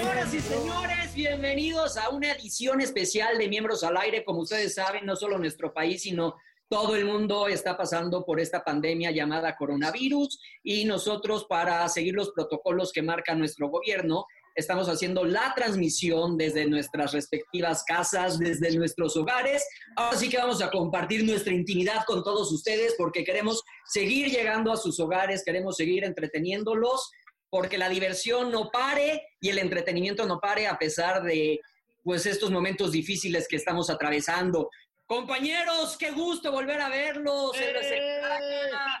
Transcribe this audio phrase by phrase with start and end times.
[0.00, 4.24] Señoras y señores, bienvenidos a una edición especial de Miembros al Aire.
[4.24, 6.36] Como ustedes saben, no solo nuestro país, sino
[6.68, 12.30] todo el mundo está pasando por esta pandemia llamada coronavirus y nosotros para seguir los
[12.30, 14.26] protocolos que marca nuestro gobierno,
[14.60, 19.66] estamos haciendo la transmisión desde nuestras respectivas casas, desde nuestros hogares.
[19.96, 24.72] Ahora sí que vamos a compartir nuestra intimidad con todos ustedes porque queremos seguir llegando
[24.72, 27.10] a sus hogares, queremos seguir entreteniéndolos
[27.50, 31.60] porque la diversión no pare y el entretenimiento no pare a pesar de
[32.04, 34.70] pues estos momentos difíciles que estamos atravesando.
[35.06, 37.56] Compañeros, qué gusto volver a verlos.
[37.58, 39.00] Extraña.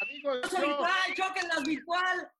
[0.00, 0.60] Amigos, no.
[0.60, 2.30] virtual, chóquenlas virtual.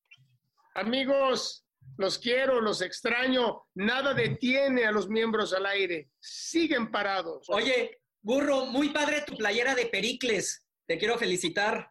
[0.75, 1.64] amigos,
[1.97, 3.63] los quiero, los extraño.
[3.75, 6.11] Nada detiene a los miembros al aire.
[6.21, 7.47] Siguen parados.
[7.49, 10.67] Oye, burro, muy padre tu playera de Pericles.
[10.87, 11.91] Te quiero felicitar.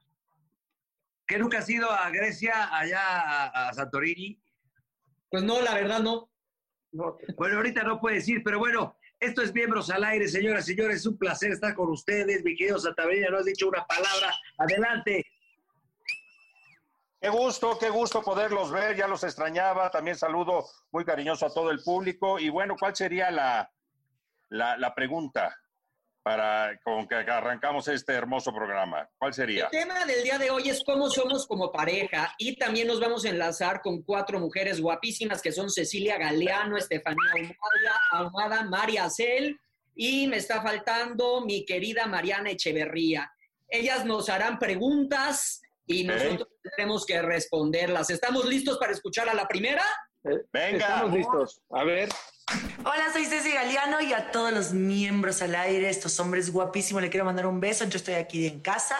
[1.25, 4.39] que nunca has ido a Grecia, allá a, a Santorini.
[5.29, 6.29] Pues no, la verdad no.
[6.91, 10.75] No, Bueno, ahorita no puedes ir, pero bueno, esto es Miembros al Aire, señoras y
[10.75, 10.97] señores.
[10.97, 12.43] Es un placer estar con ustedes.
[12.43, 14.35] Mi querido Santabrina, no has dicho una palabra.
[14.59, 15.25] Adelante.
[17.23, 19.89] Qué gusto, qué gusto poderlos ver, ya los extrañaba.
[19.89, 22.37] También saludo muy cariñoso a todo el público.
[22.37, 23.71] Y bueno, ¿cuál sería la,
[24.49, 25.57] la, la pregunta
[26.21, 29.09] para con que arrancamos este hermoso programa?
[29.17, 29.69] ¿Cuál sería?
[29.71, 33.23] El tema del día de hoy es cómo somos como pareja y también nos vamos
[33.23, 39.57] a enlazar con cuatro mujeres guapísimas que son Cecilia Galeano, Estefanía Ahumada, Ahumada, María Cel
[39.95, 43.31] y me está faltando mi querida Mariana Echeverría.
[43.69, 48.09] Ellas nos harán preguntas y nosotros tendremos que responderlas.
[48.09, 49.83] ¿Estamos listos para escuchar a la primera?
[50.51, 50.87] Venga.
[50.87, 51.61] Estamos listos.
[51.71, 52.09] A ver,
[52.85, 57.09] Hola, soy Ceci Galeano y a todos los miembros al aire, estos hombres guapísimos, le
[57.09, 57.85] quiero mandar un beso.
[57.85, 58.97] Yo estoy aquí en casa,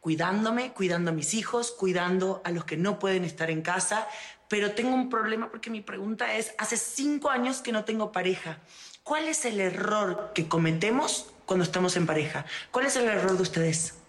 [0.00, 4.08] cuidándome, cuidando a mis hijos, cuidando a los que no pueden estar en casa,
[4.48, 8.58] pero tengo un problema porque mi pregunta es, hace cinco años que no tengo pareja.
[9.02, 12.46] ¿Cuál es el error que cometemos cuando estamos en pareja?
[12.70, 13.99] ¿Cuál es el error de ustedes?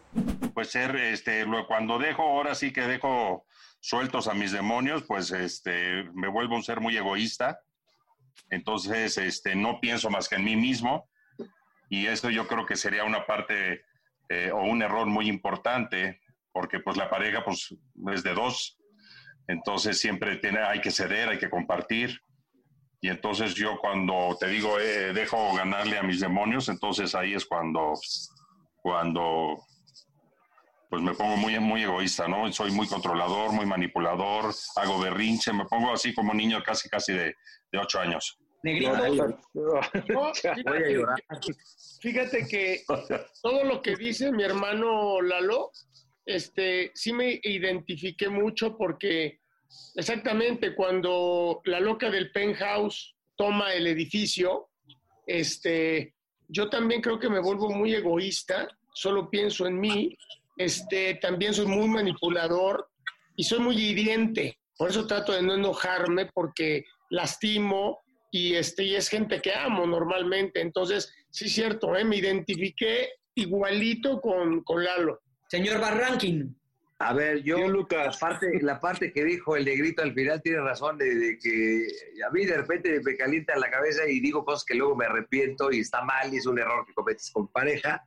[0.53, 3.45] Pues ser, este, cuando dejo, ahora sí que dejo
[3.79, 7.59] sueltos a mis demonios, pues este, me vuelvo un ser muy egoísta.
[8.49, 11.09] Entonces, este, no pienso más que en mí mismo.
[11.89, 13.83] Y eso yo creo que sería una parte
[14.29, 16.21] eh, o un error muy importante,
[16.53, 17.75] porque pues la pareja pues
[18.13, 18.77] es de dos.
[19.47, 22.21] Entonces siempre tiene, hay que ceder, hay que compartir.
[23.01, 27.45] Y entonces yo cuando te digo, eh, dejo ganarle a mis demonios, entonces ahí es
[27.45, 27.93] cuando,
[28.81, 29.57] cuando
[30.91, 32.51] pues me pongo muy, muy egoísta, ¿no?
[32.51, 37.33] Soy muy controlador, muy manipulador, hago berrinche, me pongo así como niño casi, casi de,
[37.71, 38.37] de ocho años.
[38.61, 38.91] Negrito.
[39.53, 39.79] No,
[40.13, 41.53] Voy a fíjate,
[42.01, 42.83] fíjate que
[43.41, 45.71] todo lo que dice mi hermano Lalo,
[46.25, 49.39] este, sí me identifiqué mucho porque
[49.95, 54.67] exactamente cuando la loca del penthouse toma el edificio,
[55.25, 56.15] este,
[56.49, 60.17] yo también creo que me vuelvo muy egoísta, solo pienso en mí,
[60.63, 62.89] este, también soy muy manipulador
[63.35, 64.57] y soy muy hiriente.
[64.77, 67.99] Por eso trato de no enojarme porque lastimo
[68.31, 70.61] y, este, y es gente que amo normalmente.
[70.61, 72.03] Entonces, sí es cierto, ¿eh?
[72.03, 75.21] me identifiqué igualito con, con Lalo.
[75.49, 76.57] Señor Barranquín.
[76.99, 78.21] A ver, yo, Lucas.
[78.21, 81.87] La, parte, la parte que dijo el negrito al final tiene razón de, de que
[82.23, 85.71] a mí de repente me calienta la cabeza y digo cosas que luego me arrepiento
[85.71, 88.03] y está mal y es un error que cometes con pareja.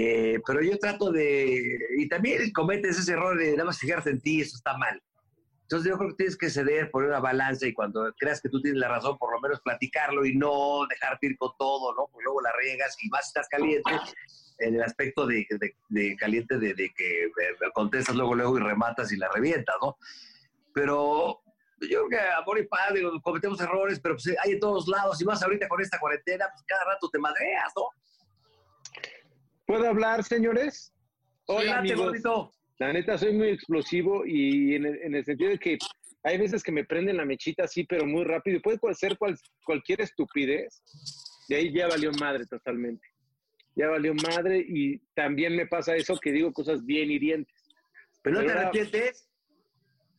[0.00, 4.20] Eh, pero yo trato de, y también cometes ese error de nada más fijarte en
[4.20, 5.02] ti, eso está mal.
[5.62, 8.62] Entonces yo creo que tienes que ceder, poner una balanza y cuando creas que tú
[8.62, 12.06] tienes la razón, por lo menos platicarlo y no dejarte ir con todo, ¿no?
[12.12, 13.90] Porque luego la riegas y más estás caliente
[14.60, 15.44] en el aspecto de,
[15.88, 17.30] de, caliente de, que eh,
[17.74, 19.98] contestas luego, luego y rematas y la revientas, ¿no?
[20.72, 21.40] Pero
[21.80, 25.24] yo creo que amor y padre, cometemos errores, pero pues hay en todos lados y
[25.24, 27.88] más ahorita con esta cuarentena, pues cada rato te madreas, ¿no?
[29.68, 30.94] ¿Puedo hablar, señores?
[31.44, 32.22] Hola, amigos.
[32.78, 35.76] La neta, soy muy explosivo y en el, sentido de que
[36.22, 38.62] hay veces que me prenden la mechita así, pero muy rápido.
[38.62, 39.36] Puede ser cual,
[39.66, 40.82] cualquier estupidez.
[41.50, 43.06] De ahí ya valió madre totalmente.
[43.76, 47.54] Ya valió madre y también me pasa eso que digo cosas bien hirientes.
[48.22, 49.28] ¿Pero no te arrepientes?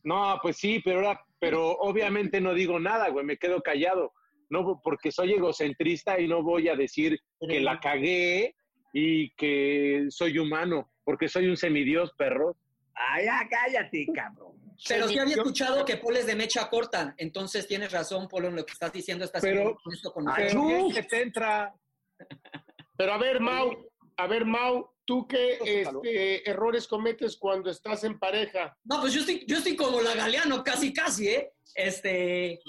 [0.04, 4.12] No, pues sí, pero ahora, pero obviamente no digo nada, güey, me quedo callado.
[4.48, 8.54] No, porque soy egocentrista y no voy a decir que la cagué
[8.92, 12.56] y que soy humano porque soy un semidios, perro.
[12.94, 14.52] Ay, ya, cállate, cabrón.
[14.88, 18.64] Pero sí había escuchado que poles de mecha cortan, entonces tienes razón, Polo, en lo
[18.64, 19.24] que estás diciendo.
[19.24, 21.74] Estás pero, esto con pero que te entra.
[22.96, 23.88] Pero a ver, Mau,
[24.18, 28.76] a ver, Mau, ¿tú qué este, errores cometes cuando estás en pareja?
[28.84, 31.50] No, pues yo estoy, yo estoy como la Galeano, casi, casi, ¿eh?
[31.74, 32.60] Este,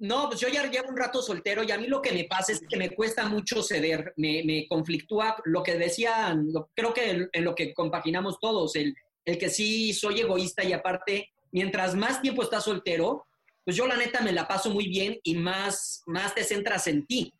[0.00, 2.52] no, pues yo ya llevo un rato soltero y a mí lo que me pasa
[2.52, 7.44] es que me cuesta mucho ceder, me, me conflictúa lo que decían, creo que en,
[7.44, 8.94] lo que compaginamos todos, el,
[9.24, 13.26] el que sí soy egoísta y aparte, mientras más tiempo estás soltero,
[13.64, 17.06] pues yo la neta me la paso muy bien y más, más te centras en
[17.06, 17.32] ti.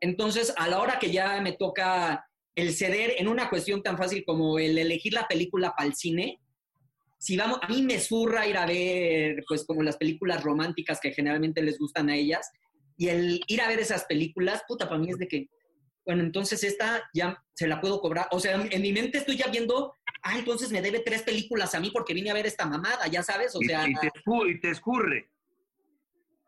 [0.00, 4.24] Entonces, a la hora que ya me toca el ceder en una cuestión tan fácil
[4.24, 6.38] como el elegir la película para el cine,
[7.24, 11.10] si vamos, a mí me surra ir a ver, pues como las películas románticas que
[11.10, 12.52] generalmente les gustan a ellas,
[12.98, 15.48] y el ir a ver esas películas, puta, para mí es de que,
[16.04, 18.28] bueno, entonces esta ya se la puedo cobrar.
[18.30, 21.80] O sea, en mi mente estoy ya viendo, ah, entonces me debe tres películas a
[21.80, 23.88] mí porque vine a ver esta mamada, ya sabes, o sea.
[23.88, 24.10] Y, te,
[24.50, 25.30] y te escurre.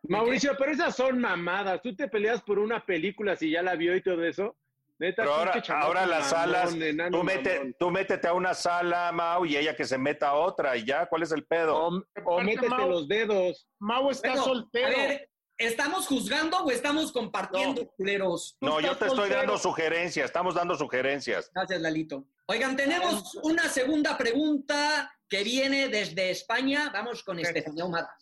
[0.02, 1.80] Mauricio, pero esas son mamadas.
[1.80, 4.54] Tú te peleas por una película si ya la vio y todo eso.
[4.98, 6.74] Pero ahora, ahora las salas,
[7.10, 10.76] tú, mete, tú métete a una sala, Mau, y ella que se meta a otra,
[10.76, 11.90] y ya, ¿cuál es el pedo?
[12.24, 13.68] O, métete los dedos.
[13.78, 14.86] Mau está soltero.
[14.86, 17.88] A ver, ¿estamos juzgando o estamos compartiendo, no.
[17.88, 18.56] culeros?
[18.60, 21.50] No, yo te estoy dando sugerencias, estamos dando sugerencias.
[21.54, 22.24] Gracias, Lalito.
[22.46, 26.90] Oigan, tenemos una segunda pregunta que viene desde España.
[26.92, 28.16] Vamos con Estefanía Humada.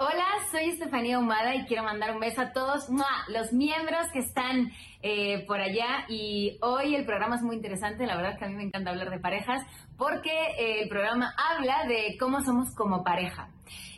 [0.00, 2.86] Hola, soy Estefanía Humada y quiero mandar un beso a todos
[3.26, 4.70] los miembros que están
[5.02, 6.04] eh, por allá.
[6.08, 9.10] Y hoy el programa es muy interesante, la verdad que a mí me encanta hablar
[9.10, 9.66] de parejas,
[9.96, 13.50] porque eh, el programa habla de cómo somos como pareja.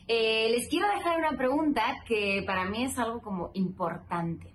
[0.09, 4.55] Eh, les quiero dejar una pregunta que para mí es algo como importante.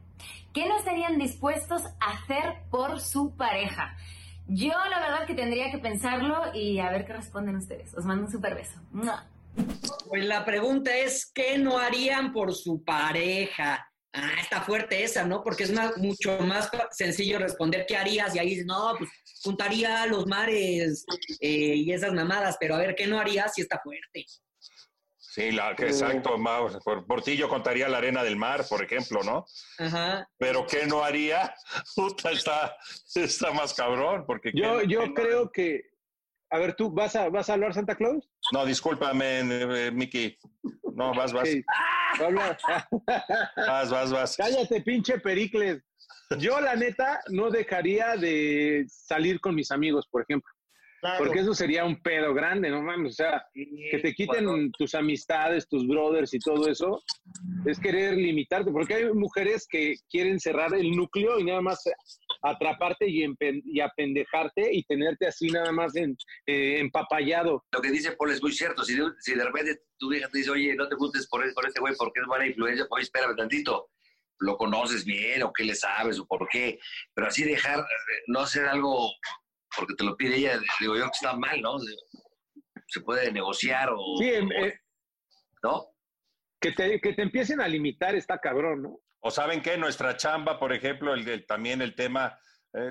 [0.52, 3.96] ¿Qué no estarían dispuestos a hacer por su pareja?
[4.48, 7.94] Yo la verdad que tendría que pensarlo y a ver qué responden ustedes.
[7.96, 8.80] Os mando un super beso.
[10.08, 13.88] Pues la pregunta es, ¿qué no harían por su pareja?
[14.14, 15.44] Ah, está fuerte esa, ¿no?
[15.44, 19.10] Porque es mucho más sencillo responder qué harías y ahí dices, no, pues
[19.44, 21.06] juntaría los mares
[21.42, 24.26] eh, y esas mamadas, pero a ver, ¿qué no harías si está fuerte?
[25.36, 26.38] Sí, la, que, exacto,
[26.86, 29.46] por, por, ti yo contaría la arena del mar, por ejemplo, ¿no?
[29.80, 30.30] Ajá.
[30.38, 31.54] Pero ¿qué no haría?
[31.96, 32.78] Puta, está,
[33.16, 34.52] está más cabrón, porque...
[34.54, 35.95] Yo, yo creo que
[36.56, 38.30] a ver, ¿tú vas a, vas a hablar Santa Claus?
[38.54, 40.38] No, discúlpame, eh, Miki.
[40.94, 41.50] No, vas, vas.
[43.58, 44.38] vas, vas, vas.
[44.38, 45.84] Cállate, pinche Pericles.
[46.40, 50.50] Yo, la neta, no dejaría de salir con mis amigos, por ejemplo.
[51.18, 53.14] Porque eso sería un pedo grande, ¿no mames?
[53.14, 57.04] O sea, que te quiten tus amistades, tus brothers y todo eso,
[57.66, 58.72] es querer limitarte.
[58.72, 61.84] Porque hay mujeres que quieren cerrar el núcleo y nada más
[62.42, 63.26] atraparte y,
[63.66, 66.16] y apendejarte y tenerte así nada más en,
[66.46, 67.64] eh, empapallado.
[67.72, 68.84] Lo que dice Paul es muy cierto.
[68.84, 71.68] Si de, si de repente tu hija te dice, oye, no te juntes por, por
[71.68, 73.90] este güey porque es buena influencia, pues espérame tantito.
[74.40, 76.78] ¿Lo conoces bien o qué le sabes o por qué?
[77.14, 79.10] Pero así dejar, eh, no hacer algo
[79.76, 81.78] porque te lo pide ella, digo yo que está mal, ¿no?
[82.88, 84.18] Se puede negociar o...
[84.18, 84.80] Sí, eh,
[85.64, 85.88] ¿no?
[86.60, 89.00] Que te, que te empiecen a limitar está cabrón, ¿no?
[89.20, 92.40] O saben que nuestra chamba, por ejemplo, el, también el tema
[92.74, 92.90] eh,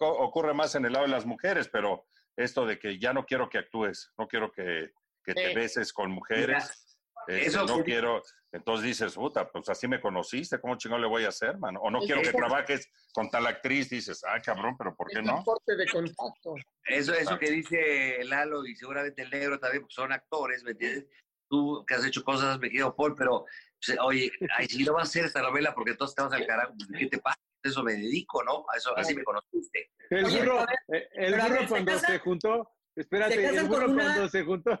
[0.00, 3.48] ocurre más en el lado de las mujeres, pero esto de que ya no quiero
[3.48, 4.92] que actúes, no quiero que,
[5.24, 6.85] te beses con mujeres,
[7.26, 11.24] este, eso no quiero, entonces dices, puta, pues así me conociste, ¿cómo chingón le voy
[11.24, 11.80] a hacer, mano?
[11.80, 15.44] O no quiero que trabajes con tal actriz, dices, ah, cabrón, pero ¿por qué no?
[15.66, 16.54] de contacto.
[16.84, 21.06] Eso, eso que dice Lalo y seguramente el negro también, pues son actores, ¿me entiendes?
[21.48, 23.44] Tú que has hecho cosas, me quedo Paul, pero,
[23.84, 26.74] pues, oye, ay, si no vas a hacer esta novela porque todos estamos al carajo,
[26.76, 27.38] pues, ¿qué te pasa?
[27.62, 28.64] Eso me dedico, ¿no?
[28.72, 29.90] A eso, así me conociste.
[30.10, 34.80] El burro, eh, el burro cuando se juntó, espérate, el burro cuando se juntó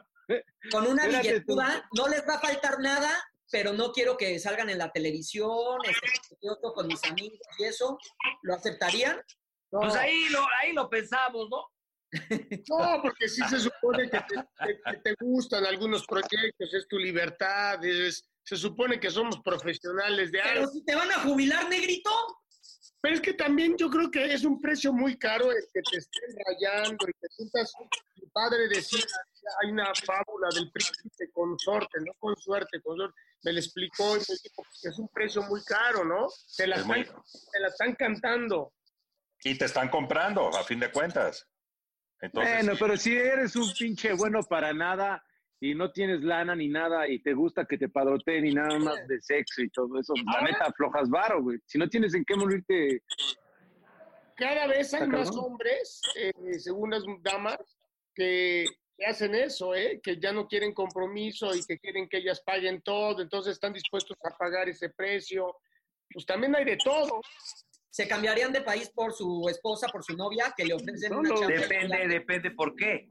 [0.70, 3.10] con una billetuda, no les va a faltar nada,
[3.50, 7.98] pero no quiero que salgan en la televisión, este, con mis amigos y eso,
[8.42, 9.20] ¿lo aceptarían?
[9.70, 11.64] Pues ahí lo, ahí lo pensamos, ¿no?
[12.68, 14.20] No, porque sí se supone que
[15.02, 20.54] te, gustan algunos proyectos, es tu libertad, es, se supone que somos profesionales de algo.
[20.54, 22.10] Pero si te van a jubilar, negrito.
[23.06, 25.98] Pero es que también yo creo que es un precio muy caro el que te
[25.98, 27.72] estén rayando y te sientas,
[28.16, 29.04] mi padre decía,
[29.62, 33.14] hay una fábula del príncipe consorte, no con suerte, con suerte.
[33.44, 36.26] Me lo explicó y me dijo que es un precio muy caro, ¿no?
[36.56, 38.72] Te la, están, te la están cantando.
[39.44, 41.46] Y te están comprando, a fin de cuentas.
[42.32, 45.24] bueno, pero si eres un pinche bueno para nada
[45.60, 49.06] y no tienes lana ni nada y te gusta que te padroteen ni nada más
[49.08, 51.58] de sexo y todo eso, la neta aflojas varo, güey.
[51.66, 53.02] Si no tienes en qué morirte.
[54.36, 57.58] Cada vez hay más hombres, eh, según las damas,
[58.14, 58.66] que,
[59.06, 60.00] hacen eso, ¿eh?
[60.02, 64.16] que ya no quieren compromiso y que quieren que ellas paguen todo, entonces están dispuestos
[64.24, 65.54] a pagar ese precio.
[66.12, 67.20] Pues también hay de todo
[67.96, 71.46] se cambiarían de país por su esposa, por su novia, que le ofrecen una chamba.
[71.46, 73.08] Depende, depende por qué.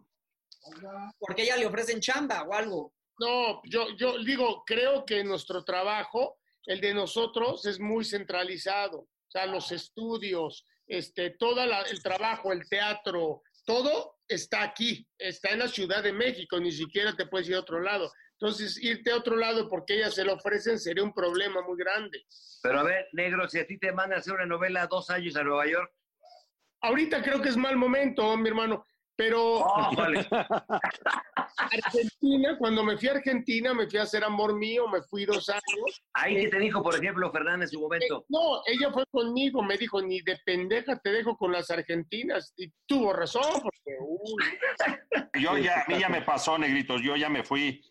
[1.20, 2.94] Porque ella le ofrecen chamba o algo.
[3.20, 9.00] No, yo, yo digo, creo que nuestro trabajo, el de nosotros, es muy centralizado.
[9.00, 15.60] O sea, los estudios, este, todo el trabajo, el teatro, todo está aquí, está en
[15.60, 18.12] la Ciudad de México, ni siquiera te puedes ir a otro lado.
[18.40, 22.26] Entonces, irte a otro lado porque ellas se lo ofrecen sería un problema muy grande.
[22.62, 25.36] Pero a ver, negro, si a ti te mandan a hacer una novela dos años
[25.36, 25.92] a Nueva York.
[26.82, 28.86] Ahorita creo que es mal momento, mi hermano.
[29.18, 29.92] Pero oh,
[31.58, 35.48] Argentina, cuando me fui a Argentina, me fui a hacer amor mío, me fui dos
[35.48, 36.04] años.
[36.14, 38.20] Ahí que te dijo, por ejemplo, Fernández en su momento.
[38.20, 42.54] Eh, no, ella fue conmigo, me dijo, ni de pendeja te dejo con las argentinas.
[42.58, 47.44] Y tuvo razón, porque Yo ya, a mí ya me pasó, negritos, yo ya me
[47.44, 47.82] fui.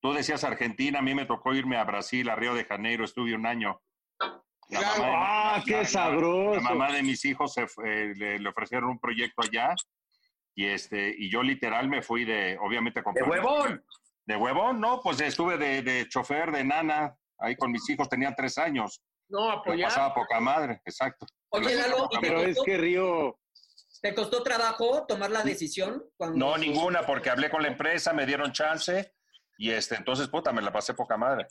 [0.00, 3.34] Tú decías Argentina, a mí me tocó irme a Brasil, a Río de Janeiro, estuve
[3.34, 3.82] un año.
[4.72, 6.54] ah, qué sabroso.
[6.54, 7.66] La mamá de mis hijos se
[8.14, 9.74] le, ofrecieron un proyecto allá
[10.54, 13.84] y este y yo literal me fui de, obviamente, ¿De huevón?
[14.26, 18.34] De huevón, no, pues estuve de, de chofer, de nana, ahí con mis hijos, tenían
[18.36, 19.00] tres años.
[19.28, 19.88] No, apoyar.
[19.88, 21.26] Pasaba poca madre, exacto.
[21.50, 23.38] Oye, Lalo, pero es que Río...
[24.02, 26.02] ¿Te costó trabajo tomar la decisión?
[26.34, 29.12] No, ninguna, porque hablé con la empresa, me dieron chance
[29.58, 31.46] y este, entonces, puta, me la pasé poca madre.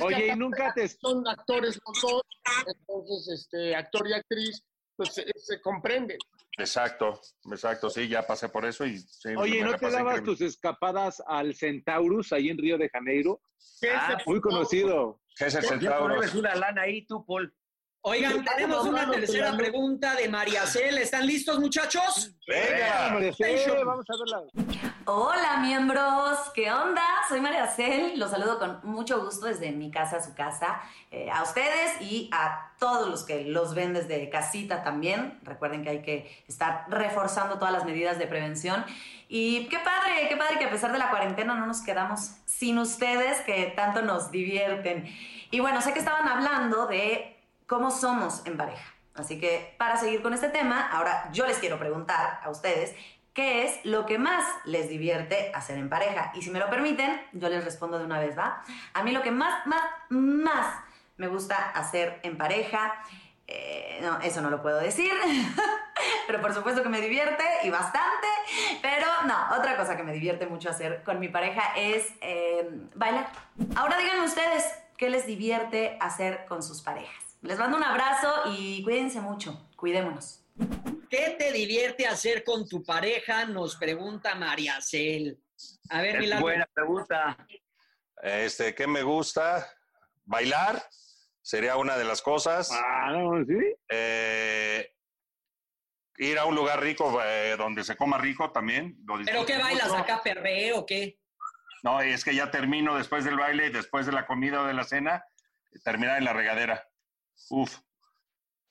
[0.00, 0.88] Oye, y nunca te...
[0.88, 2.22] Son actores los dos,
[2.66, 4.64] entonces, este, actor y actriz,
[4.96, 6.16] pues se, comprenden.
[6.58, 9.02] Exacto, exacto, sí, ya pasé por eso y...
[9.36, 13.40] Oye, ¿no te dabas tus escapadas al Centaurus ahí en Río de Janeiro?
[13.94, 15.20] Ah, muy conocido.
[15.36, 16.26] ¿Qué es el Centaurus?
[16.26, 17.54] Es una lana ahí tú, Paul.
[18.04, 20.98] Oigan, tenemos una tercera pregunta de María Cel.
[20.98, 22.34] ¿Están listos, muchachos?
[22.48, 24.82] Venga, Cel, vamos a verla.
[25.04, 26.50] Hola, miembros.
[26.52, 27.04] ¿Qué onda?
[27.28, 28.18] Soy María Cel.
[28.18, 30.80] Los saludo con mucho gusto desde mi casa a su casa.
[31.12, 35.38] Eh, a ustedes y a todos los que los ven desde casita también.
[35.44, 38.84] Recuerden que hay que estar reforzando todas las medidas de prevención.
[39.28, 42.78] Y qué padre, qué padre que a pesar de la cuarentena no nos quedamos sin
[42.78, 45.06] ustedes que tanto nos divierten.
[45.52, 47.31] Y bueno, sé que estaban hablando de
[47.72, 48.84] cómo somos en pareja.
[49.14, 52.94] Así que para seguir con este tema, ahora yo les quiero preguntar a ustedes
[53.32, 56.32] qué es lo que más les divierte hacer en pareja.
[56.34, 58.62] Y si me lo permiten, yo les respondo de una vez, ¿va?
[58.92, 60.66] A mí lo que más, más, más
[61.16, 62.92] me gusta hacer en pareja,
[63.46, 65.10] eh, no, eso no lo puedo decir,
[66.26, 68.28] pero por supuesto que me divierte y bastante.
[68.82, 73.32] Pero no, otra cosa que me divierte mucho hacer con mi pareja es eh, bailar.
[73.76, 74.62] Ahora díganme ustedes,
[74.98, 77.21] ¿qué les divierte hacer con sus parejas?
[77.42, 79.68] Les mando un abrazo y cuídense mucho.
[79.76, 80.44] Cuidémonos.
[81.10, 83.44] ¿Qué te divierte hacer con tu pareja?
[83.46, 85.38] Nos pregunta María Cel.
[85.90, 87.36] A ver, es Buena pregunta.
[88.22, 89.68] Este, ¿qué me gusta?
[90.24, 90.82] Bailar
[91.42, 92.70] sería una de las cosas.
[92.72, 93.74] Ah, no, sí.
[93.88, 94.94] Eh,
[96.18, 98.96] ir a un lugar rico eh, donde se coma rico también.
[99.24, 101.18] ¿Pero qué bailas acá, perreo o qué?
[101.82, 104.84] No, es que ya termino después del baile, después de la comida o de la
[104.84, 105.24] cena,
[105.82, 106.86] terminar en la regadera.
[107.50, 107.78] Uf.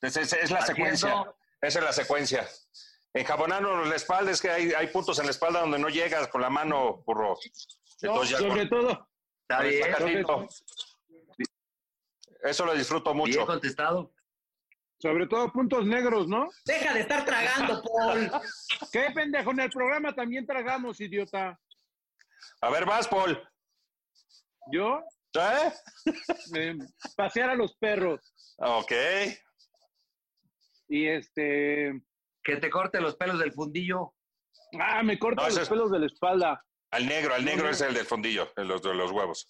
[0.01, 1.33] Es, es, la secuencia.
[1.61, 2.47] Esa es la secuencia.
[3.13, 6.41] Enjabonarnos la espalda, es que hay, hay puntos en la espalda donde no llegas con
[6.41, 7.37] la mano, burro.
[7.97, 9.07] sobre todo.
[9.47, 10.25] Está bien.
[12.41, 13.33] Eso lo disfruto mucho.
[13.33, 14.11] Bien contestado.
[15.01, 16.49] Sobre todo puntos negros, ¿no?
[16.65, 18.31] Deja de estar tragando, Paul.
[18.91, 19.51] ¿Qué pendejo?
[19.51, 21.59] En el programa también tragamos, idiota.
[22.61, 23.41] A ver, vas, Paul.
[24.71, 25.03] ¿Yo?
[25.33, 26.77] ¿Eh?
[27.15, 28.19] pasear a los perros.
[28.57, 28.91] Ok.
[30.89, 32.01] Y este.
[32.43, 34.13] Que te corte los pelos del fundillo.
[34.79, 36.65] Ah, me corta los pelos de la espalda.
[36.91, 39.47] Al negro, al negro es el del fondillo, el los de los huevos.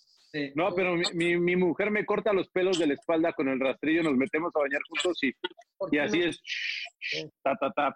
[0.55, 3.59] No, pero mi, mi, mi mujer me corta los pelos de la espalda con el
[3.59, 5.33] rastrillo, nos metemos a bañar juntos y,
[5.91, 6.41] y así es.
[7.43, 7.95] Ta, ta, ta.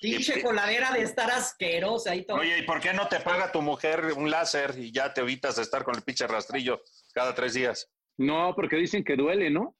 [0.00, 2.38] Pinche coladera de estar asquerosa y todo.
[2.38, 5.56] Oye, ¿y por qué no te paga tu mujer un láser y ya te evitas
[5.56, 6.82] de estar con el pinche rastrillo
[7.14, 7.90] cada tres días?
[8.18, 9.76] No, porque dicen que duele, ¿no?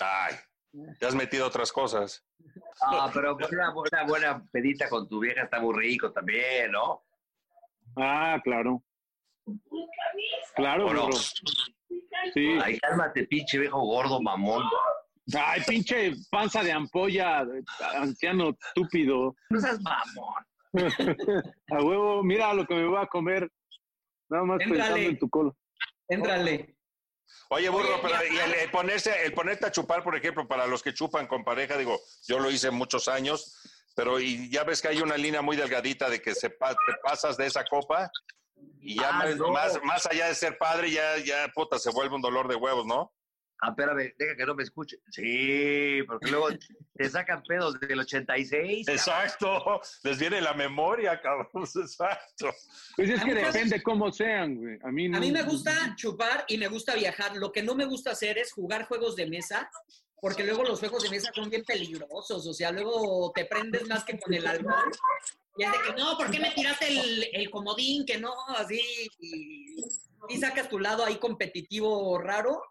[0.00, 0.34] Ay,
[0.98, 2.24] te has metido otras cosas.
[2.82, 7.06] Ah, pero una, una buena pedita con tu vieja está muy rico también, ¿no?
[7.96, 8.82] Ah, claro.
[10.54, 11.12] Claro, ¿O no?
[11.12, 12.58] Sí.
[12.62, 14.64] Ay, cálmate, pinche viejo gordo mamón.
[15.34, 17.44] Ay, pinche panza de ampolla,
[17.96, 19.34] anciano estúpido.
[19.50, 20.44] No seas mamón.
[21.70, 23.50] a huevo, mira lo que me voy a comer.
[24.28, 24.82] Nada más Éntrale.
[24.82, 25.52] pensando en tu cola.
[26.08, 26.76] Éntrale.
[27.50, 30.66] Oye, burro, Oye, pero y el, el ponerse, el ponerte a chupar, por ejemplo, para
[30.66, 33.58] los que chupan con pareja, digo, yo lo hice muchos años,
[33.96, 36.92] pero y ya ves que hay una línea muy delgadita de que se pa- te
[37.02, 38.10] pasas de esa copa
[38.80, 39.50] y ya Ah, más, no.
[39.50, 42.86] más, más allá de ser padre, ya, ya, puta, se vuelve un dolor de huevos,
[42.86, 43.12] ¿no?
[43.62, 44.98] Ah, espérame, deja que no me escuche.
[45.10, 46.48] Sí, porque luego
[46.94, 48.86] te sacan pedos del 86.
[48.88, 52.50] Exacto, les viene la memoria, cabrón, exacto.
[52.96, 54.78] Pues es A que depende cómo sean, güey.
[54.84, 57.36] A mí, no- A mí me gusta chupar y me gusta viajar.
[57.36, 59.70] Lo que no me gusta hacer es jugar juegos de mesa,
[60.20, 62.46] porque luego los juegos de mesa son bien peligrosos.
[62.46, 64.90] O sea, luego te prendes más que con el alcohol.
[65.56, 68.04] Y es de que, no, ¿por qué me tiraste el, el comodín?
[68.04, 68.80] Que no, así.
[69.18, 69.76] Y,
[70.28, 72.62] y sacas tu lado ahí competitivo raro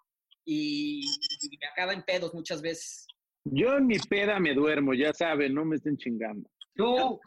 [0.45, 1.01] y,
[1.41, 3.07] y me acaba en pedos muchas veces.
[3.45, 6.49] Yo en mi peda me duermo, ya saben, no me estén chingando.
[6.75, 7.19] Tú,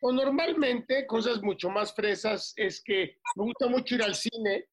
[0.00, 4.68] O normalmente, cosas mucho más fresas, es que me gusta mucho ir al cine.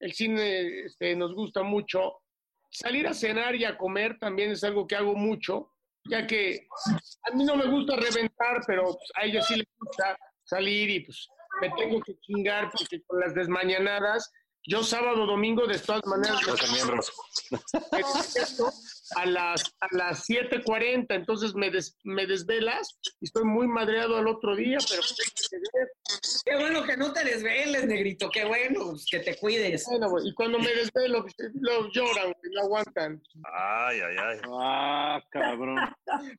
[0.00, 2.20] El cine este, nos gusta mucho.
[2.70, 5.70] Salir a cenar y a comer también es algo que hago mucho,
[6.10, 6.66] ya que
[7.22, 11.00] a mí no me gusta reventar, pero pues, a ella sí le gusta salir y
[11.00, 11.28] pues
[11.60, 14.30] me tengo que chingar porque con las desmañanadas,
[14.66, 17.12] yo sábado, domingo, de todas maneras, Los miembros.
[19.16, 24.26] a las, a las 7.40, entonces me, des- me desvelas y estoy muy madreado al
[24.26, 25.88] otro día, pero pues, hay que ver.
[26.44, 28.28] Qué bueno que no te desveles, negrito.
[28.30, 29.84] Qué bueno, pues, que te cuides.
[29.88, 33.22] Bueno, güey, y cuando me desvelo, pues, lo lloran, güey, no aguantan.
[33.54, 34.38] Ay, ay, ay.
[34.50, 35.78] Ah, cabrón.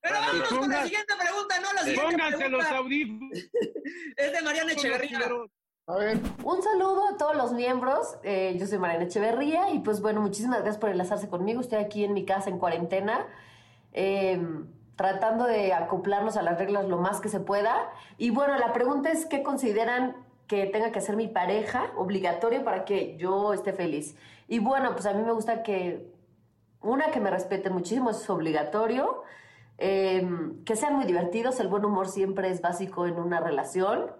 [0.01, 1.73] Pero vámonos con la siguiente pregunta, ¿no?
[1.73, 3.39] La siguiente Pónganse los pregunta audífonos.
[4.17, 5.19] es de Mariana Echeverría.
[5.89, 8.17] A ver, Un saludo a todos los miembros.
[8.23, 11.61] Eh, yo soy Mariana Echeverría y pues bueno, muchísimas gracias por enlazarse conmigo.
[11.61, 13.25] Estoy aquí en mi casa en cuarentena,
[13.93, 14.37] eh,
[14.97, 17.89] tratando de acoplarnos a las reglas lo más que se pueda.
[18.17, 22.83] Y bueno, la pregunta es, ¿qué consideran que tenga que hacer mi pareja obligatorio para
[22.83, 24.17] que yo esté feliz?
[24.49, 26.11] Y bueno, pues a mí me gusta que,
[26.81, 29.23] una, que me respeten muchísimo, eso es obligatorio.
[29.77, 30.27] Eh,
[30.65, 34.11] que sean muy divertidos, el buen humor siempre es básico en una relación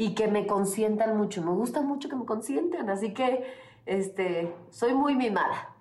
[0.00, 1.42] y que me consientan mucho.
[1.42, 3.44] Me gusta mucho que me consientan, así que
[3.84, 5.76] este, soy muy mimada.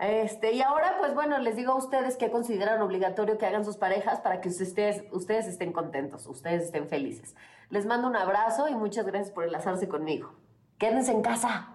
[0.00, 3.76] Este, y ahora, pues bueno, les digo a ustedes que consideran obligatorio que hagan sus
[3.76, 7.36] parejas para que ustedes, ustedes estén contentos, ustedes estén felices.
[7.70, 10.34] Les mando un abrazo y muchas gracias por enlazarse conmigo.
[10.76, 11.72] Quédense en casa.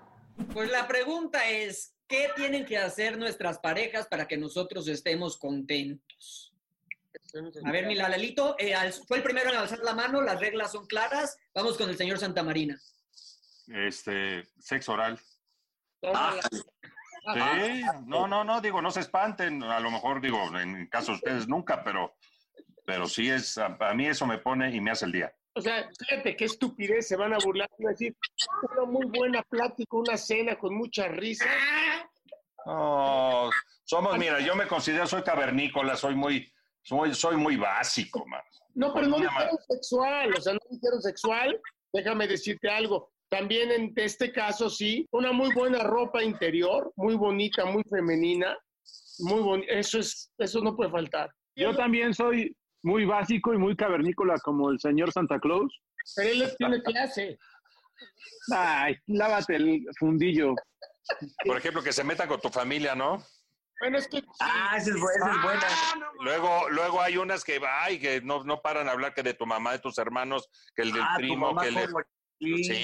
[0.53, 6.50] Pues la pregunta es, ¿qué tienen que hacer nuestras parejas para que nosotros estemos contentos?
[7.65, 8.73] A ver, mi Lalelito, eh,
[9.07, 11.37] fue el primero en alzar la mano, las reglas son claras.
[11.53, 12.77] Vamos con el señor Santamarina.
[13.67, 15.19] Este, sexo oral.
[16.03, 16.39] ah,
[17.23, 21.17] Sí, no, no, no, digo, no se espanten, a lo mejor digo, en caso de
[21.17, 22.15] ustedes nunca, pero,
[22.83, 25.31] pero sí es, a, a mí eso me pone y me hace el día.
[25.53, 28.15] o sea, fíjate qué estupidez, se van a burlar, van a decir,
[28.71, 31.45] una muy buena plática, una cena con mucha risa.
[32.65, 33.49] No,
[33.85, 36.51] somos, mira, yo me considero, soy cavernícola, soy muy,
[36.83, 38.41] soy, soy muy básico, man.
[38.73, 41.61] No, pero no dijeron sexual, o sea, no dijeron sexual.
[41.93, 43.11] Déjame decirte algo.
[43.29, 48.57] También en este caso, sí, una muy buena ropa interior, muy bonita, muy femenina,
[49.19, 49.73] muy bonita.
[49.73, 51.31] Eso es, eso no puede faltar.
[51.55, 55.81] Yo también soy muy básico y muy cavernícola como el señor Santa Claus.
[56.15, 57.37] Pero él tiene clase.
[58.53, 60.55] Ay, lávate el fundillo.
[61.45, 63.23] Por ejemplo, que se metan con tu familia, ¿no?
[63.81, 65.67] Bueno, es que ah, esa es, bu- esa es buena.
[66.21, 69.45] Luego, luego hay unas que, ay, que no, no paran a hablar que de tu
[69.45, 71.75] mamá, de tus hermanos, que el del Ah, tu primo, mamá que el
[72.43, 72.83] Sí,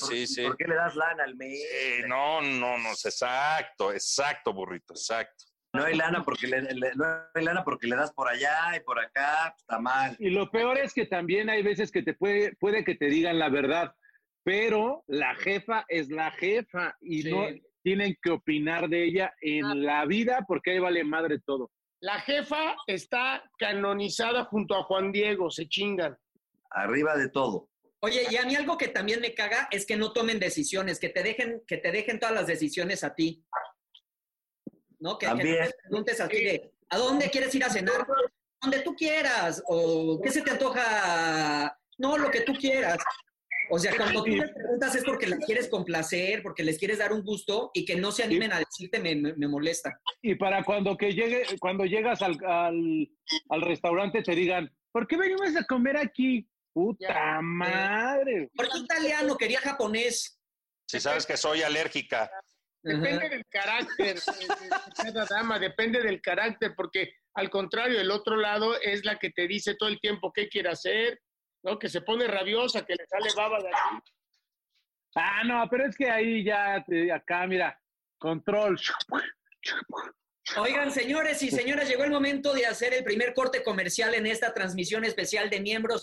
[0.00, 0.42] ¿por- sí, sí.
[0.44, 1.60] ¿Por qué le das lana al mes?
[1.72, 5.44] Eh, no, no, no, exacto, exacto, burrito, exacto.
[5.72, 7.04] No hay lana porque le, le- no
[7.34, 10.16] hay lana porque le das por allá y por acá, pues, está mal.
[10.18, 13.38] Y lo peor es que también hay veces que te puede, puede que te digan
[13.38, 13.94] la verdad,
[14.42, 17.30] pero la jefa es la jefa y Sí.
[17.30, 17.46] no
[17.86, 21.70] tienen que opinar de ella en la vida porque ahí vale madre todo.
[22.00, 26.18] la jefa está canonizada junto a Juan Diego, se chingan.
[26.70, 27.68] Arriba de todo.
[28.00, 31.10] Oye, y a mí algo que también me caga es que no tomen decisiones, que
[31.10, 33.44] te dejen, que te dejen todas las decisiones a ti.
[34.98, 35.16] ¿No?
[35.16, 38.04] Que, que no te preguntes a ti de, ¿a dónde quieres ir a cenar?
[38.60, 39.62] Donde tú quieras.
[39.68, 41.78] O ¿qué se te antoja?
[41.98, 42.98] No, lo que tú quieras.
[43.70, 47.12] O sea, cuando tú les preguntas es porque las quieres complacer, porque les quieres dar
[47.12, 49.98] un gusto y que no se animen a decirte me, me, molesta.
[50.22, 53.08] Y para cuando que llegue, cuando llegas al, al,
[53.48, 56.48] al restaurante te digan, ¿por qué venimos a comer aquí?
[56.72, 58.50] Puta madre.
[58.54, 59.36] ¿Por qué italiano?
[59.36, 60.38] Quería japonés.
[60.86, 62.30] Si sabes que soy alérgica.
[62.82, 64.18] Depende del carácter
[64.94, 69.48] cada dama, depende del carácter, porque al contrario, el otro lado es la que te
[69.48, 71.20] dice todo el tiempo qué quiere hacer,
[71.66, 71.78] ¿no?
[71.78, 74.12] Que se pone rabiosa, que le sale baba de aquí.
[75.16, 77.78] Ah, no, pero es que ahí ya, acá, mira,
[78.18, 78.78] control.
[80.58, 84.54] Oigan, señores y señoras, llegó el momento de hacer el primer corte comercial en esta
[84.54, 86.00] transmisión especial de miembros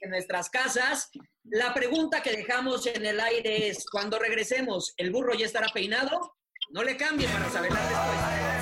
[0.00, 1.10] en nuestras casas.
[1.44, 6.36] La pregunta que dejamos en el aire es, cuando regresemos, ¿el burro ya estará peinado?
[6.70, 8.59] No le cambie para saber la respuesta.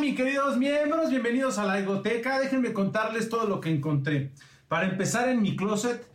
[0.00, 2.38] Mis queridos miembros, bienvenidos a la Egoteca.
[2.38, 4.30] Déjenme contarles todo lo que encontré.
[4.68, 6.06] Para empezar en mi closet,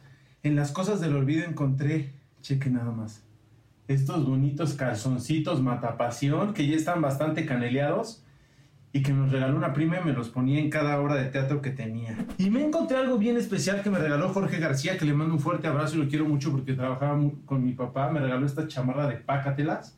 [0.41, 3.23] en las cosas del olvido encontré, cheque nada más,
[3.89, 8.23] estos bonitos calzoncitos matapasión que ya están bastante caneleados
[8.93, 11.61] y que nos regaló una prima y me los ponía en cada obra de teatro
[11.61, 12.15] que tenía.
[12.37, 15.41] Y me encontré algo bien especial que me regaló Jorge García, que le mando un
[15.41, 18.09] fuerte abrazo y lo quiero mucho porque trabajaba con mi papá.
[18.09, 19.97] Me regaló esta chamarra de Pácatelas,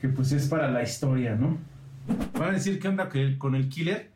[0.00, 1.58] que pues es para la historia, ¿no?
[2.34, 3.08] Van a decir que anda
[3.38, 4.10] con el killer,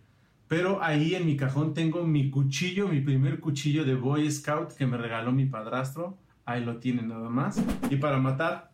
[0.49, 4.87] pero ahí en mi cajón tengo mi cuchillo, mi primer cuchillo de Boy Scout que
[4.87, 6.17] me regaló mi padrastro.
[6.45, 7.63] Ahí lo tienen nada más.
[7.91, 8.71] Y para matar,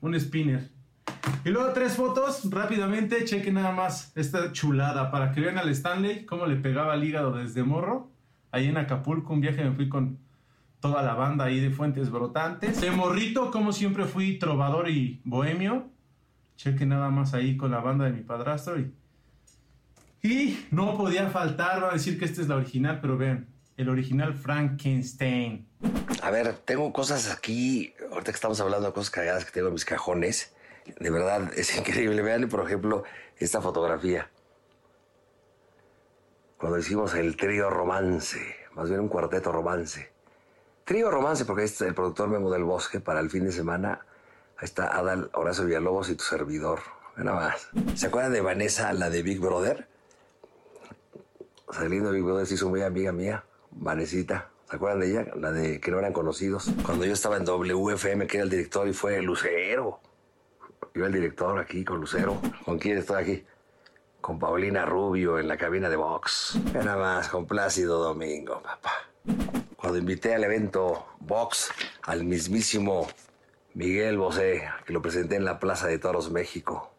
[0.00, 0.70] un spinner.
[1.44, 6.24] Y luego tres fotos, rápidamente, chequen nada más esta chulada para que vean al Stanley
[6.24, 8.10] cómo le pegaba el hígado desde morro.
[8.50, 10.18] Ahí en Acapulco, un viaje me fui con
[10.80, 12.80] toda la banda ahí de Fuentes Brotantes.
[12.80, 15.90] De morrito, como siempre fui trovador y bohemio.
[16.58, 18.92] Cheque nada más ahí con la banda de mi padrastro y...
[20.20, 23.88] Y no podía faltar, va a decir que esta es la original, pero vean, el
[23.88, 25.68] original Frankenstein.
[26.20, 29.74] A ver, tengo cosas aquí, ahorita que estamos hablando de cosas cagadas que tengo en
[29.74, 30.52] mis cajones.
[30.98, 32.20] De verdad, es increíble.
[32.22, 33.04] Vean, por ejemplo,
[33.36, 34.28] esta fotografía.
[36.56, 38.40] Cuando hicimos el trío romance,
[38.74, 40.10] más bien un cuarteto romance.
[40.84, 44.07] Trío romance, porque es el productor Memo del Bosque para el fin de semana
[44.58, 46.80] Ahí está Adal, Horacio Villalobos y tu servidor.
[47.16, 47.68] Nada más.
[47.94, 49.86] ¿Se acuerdan de Vanessa, la de Big Brother?
[51.70, 54.50] Saliendo Big Brother se hizo muy amiga mía, Vanesita.
[54.68, 55.26] ¿Se acuerdan de ella?
[55.36, 56.72] La de que no eran conocidos.
[56.84, 60.00] Cuando yo estaba en WFM, que era el director, y fue Lucero.
[60.92, 62.40] Yo el director aquí con Lucero.
[62.64, 63.46] ¿Con quién estoy aquí?
[64.20, 66.58] Con Paulina Rubio en la cabina de Vox.
[66.74, 68.92] Nada más, con Plácido Domingo, papá.
[69.76, 71.70] Cuando invité al evento Vox
[72.02, 73.06] al mismísimo
[73.78, 76.90] Miguel Bosé, que lo presenté en la Plaza de Toros, México.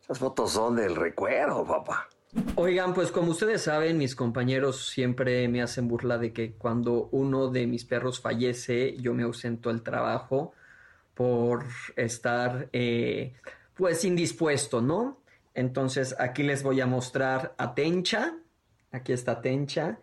[0.00, 2.08] Esas fotos son del recuerdo, papá.
[2.54, 7.50] Oigan, pues como ustedes saben, mis compañeros siempre me hacen burla de que cuando uno
[7.50, 10.54] de mis perros fallece, yo me ausento del trabajo
[11.12, 13.34] por estar, eh,
[13.74, 15.20] pues, indispuesto, ¿no?
[15.52, 18.38] Entonces, aquí les voy a mostrar a Tencha.
[18.90, 19.98] Aquí está Tencha.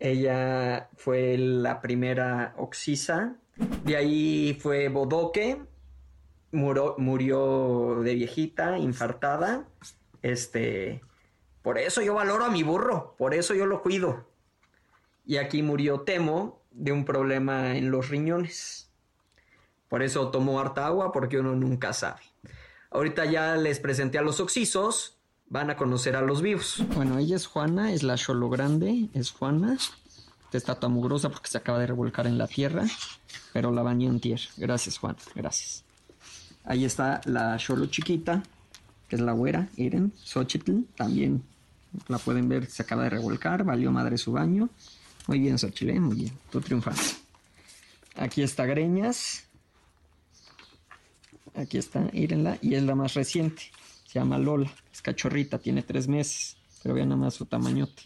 [0.00, 3.36] Ella fue la primera oxisa
[3.84, 5.60] de ahí fue Bodoque,
[6.52, 9.68] murió, de viejita, infartada.
[10.22, 11.00] Este,
[11.62, 14.26] por eso yo valoro a mi burro, por eso yo lo cuido.
[15.26, 18.90] Y aquí murió Temo de un problema en los riñones.
[19.88, 22.20] Por eso tomó harta agua, porque uno nunca sabe.
[22.90, 25.18] Ahorita ya les presenté a los oxisos,
[25.48, 26.82] van a conocer a los vivos.
[26.94, 29.78] Bueno, ella es Juana, es la Cholo Grande, es Juana.
[30.52, 32.84] Está mugrosa porque se acaba de revolcar en la tierra,
[33.52, 34.42] pero la bañé en tierra.
[34.56, 35.84] Gracias, Juan, gracias.
[36.64, 38.42] Ahí está la Cholo chiquita,
[39.08, 41.42] que es la güera, Iren, Xochitl, también
[42.08, 44.68] la pueden ver, se acaba de revolcar, valió madre su baño.
[45.26, 46.00] Muy bien, Xochitl, ¿eh?
[46.00, 47.18] muy bien, tú triunfas.
[48.16, 49.44] Aquí está Greñas.
[51.54, 53.62] Aquí está, Irenla, y es la más reciente.
[54.06, 58.02] Se llama Lola, es cachorrita, tiene tres meses, pero vean nada más su tamañote.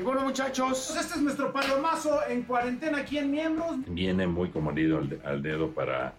[0.00, 3.76] Y bueno, muchachos, pues este es nuestro palomazo en cuarentena aquí en Miembros.
[3.86, 6.14] Viene muy comodido al, dedo para,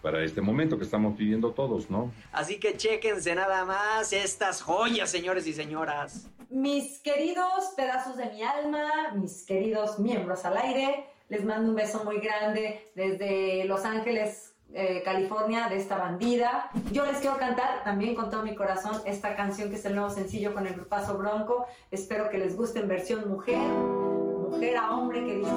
[0.00, 2.10] para este momento que estamos viviendo todos, ¿no?
[2.32, 6.30] Así que chéquense nada más estas joyas, señores y señoras.
[6.48, 12.04] Mis queridos pedazos de mi alma, mis queridos miembros al aire, les mando un beso
[12.04, 16.70] muy grande desde Los Ángeles, eh, California, de esta bandida.
[16.92, 20.10] Yo les quiero cantar también con todo mi corazón esta canción que es el nuevo
[20.10, 21.66] sencillo con el grupazo Bronco.
[21.90, 25.52] Espero que les guste en versión mujer, mujer a hombre que dice...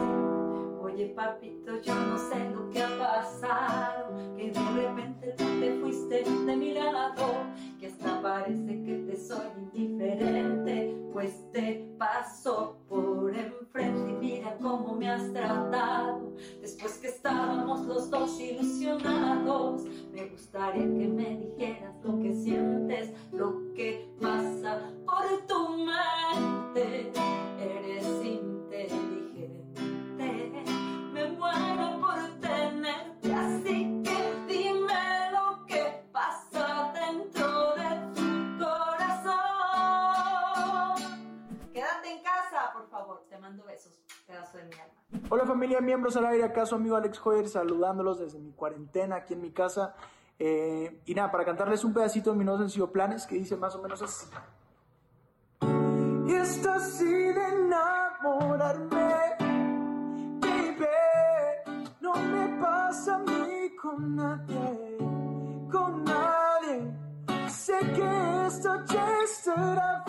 [0.81, 6.23] Oye papito, yo no sé lo que ha pasado, que de repente tú te fuiste
[6.23, 7.43] de mi lado,
[7.79, 13.35] que hasta parece que te soy indiferente, pues te paso por
[13.69, 16.33] enfrente y mira cómo me has tratado.
[16.61, 23.73] Después que estábamos los dos ilusionados, me gustaría que me dijeras lo que sientes, lo
[23.73, 27.11] que pasa por tu mente.
[27.59, 28.05] Eres
[45.31, 49.33] Hola familia, miembros al aire, acá su amigo Alex Hoyer saludándolos desde mi cuarentena aquí
[49.33, 49.95] en mi casa.
[50.37, 53.75] Eh, y nada, para cantarles un pedacito de mi nuevo sencillo Planes que dice más
[53.75, 54.27] o menos así.
[56.27, 59.09] Y esto así de enamorarme
[62.01, 64.97] no me pasa a mí con nadie,
[65.71, 66.91] con nadie.
[67.47, 70.03] Sé que esta ya será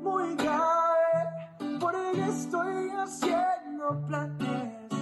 [0.00, 3.43] muy grave, por ello estoy haciendo
[3.92, 4.92] planes,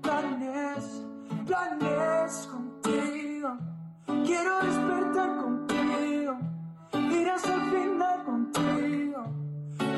[0.00, 1.02] planes,
[1.46, 3.58] planes contigo.
[4.24, 6.38] Quiero despertar contigo,
[6.92, 9.24] ir hasta el final contigo.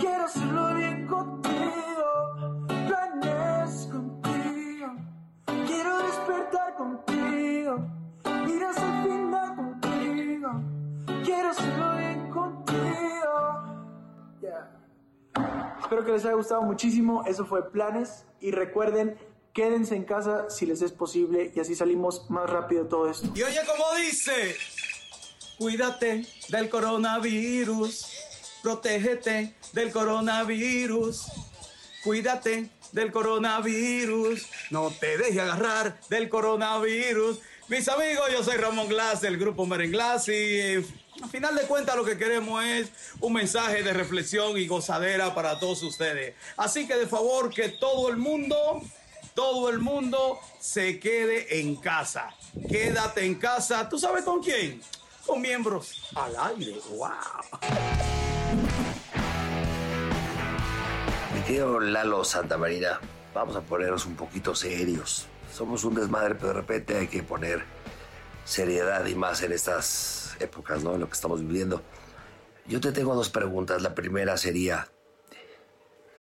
[0.00, 4.88] Quiero hacerlo bien contigo, planes contigo.
[5.66, 7.76] Quiero despertar contigo,
[8.48, 10.50] ir hasta el final contigo.
[11.24, 12.72] Quiero hacerlo bien contigo.
[15.92, 17.22] Espero que les haya gustado muchísimo.
[17.26, 18.24] Eso fue Planes.
[18.40, 19.18] Y recuerden,
[19.52, 23.28] quédense en casa si les es posible y así salimos más rápido de todo esto.
[23.34, 24.56] Y oye, como dice,
[25.58, 28.06] cuídate del coronavirus,
[28.62, 31.26] protégete del coronavirus,
[32.02, 34.48] cuídate del coronavirus.
[34.70, 37.38] No te dejes agarrar del coronavirus.
[37.68, 42.04] Mis amigos, yo soy Ramón Glass del grupo Merenglass y al final de cuentas lo
[42.04, 46.34] que queremos es un mensaje de reflexión y gozadera para todos ustedes.
[46.56, 48.80] Así que de favor que todo el mundo,
[49.34, 52.34] todo el mundo se quede en casa.
[52.68, 53.88] Quédate en casa.
[53.88, 54.80] ¿Tú sabes con quién?
[55.26, 56.76] Con miembros al aire.
[56.90, 57.08] ¡Wow!
[61.44, 63.00] querido Lalo Santa Marina,
[63.34, 65.26] vamos a ponernos un poquito serios.
[65.52, 67.64] Somos un desmadre, pero de repente hay que poner
[68.44, 70.94] seriedad y más en estas épocas, ¿no?
[70.94, 71.82] En lo que estamos viviendo.
[72.66, 73.82] Yo te tengo dos preguntas.
[73.82, 74.88] La primera sería,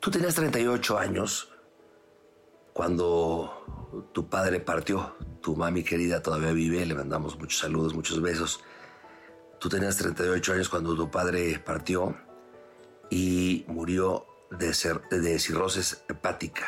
[0.00, 1.52] Tú tenías 38 años
[2.72, 5.16] cuando tu padre partió.
[5.40, 8.60] Tu mami querida todavía vive, le mandamos muchos saludos, muchos besos.
[9.58, 12.16] Tú tenías 38 años cuando tu padre partió
[13.10, 14.72] y murió de,
[15.10, 16.66] de cirrosis hepática.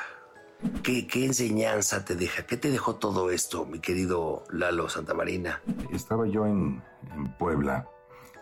[0.83, 2.47] ¿Qué, ¿Qué, enseñanza te deja?
[2.47, 5.62] ¿Qué te dejó todo esto, mi querido Lalo Santamarina?
[5.93, 6.83] Estaba yo en,
[7.14, 7.88] en Puebla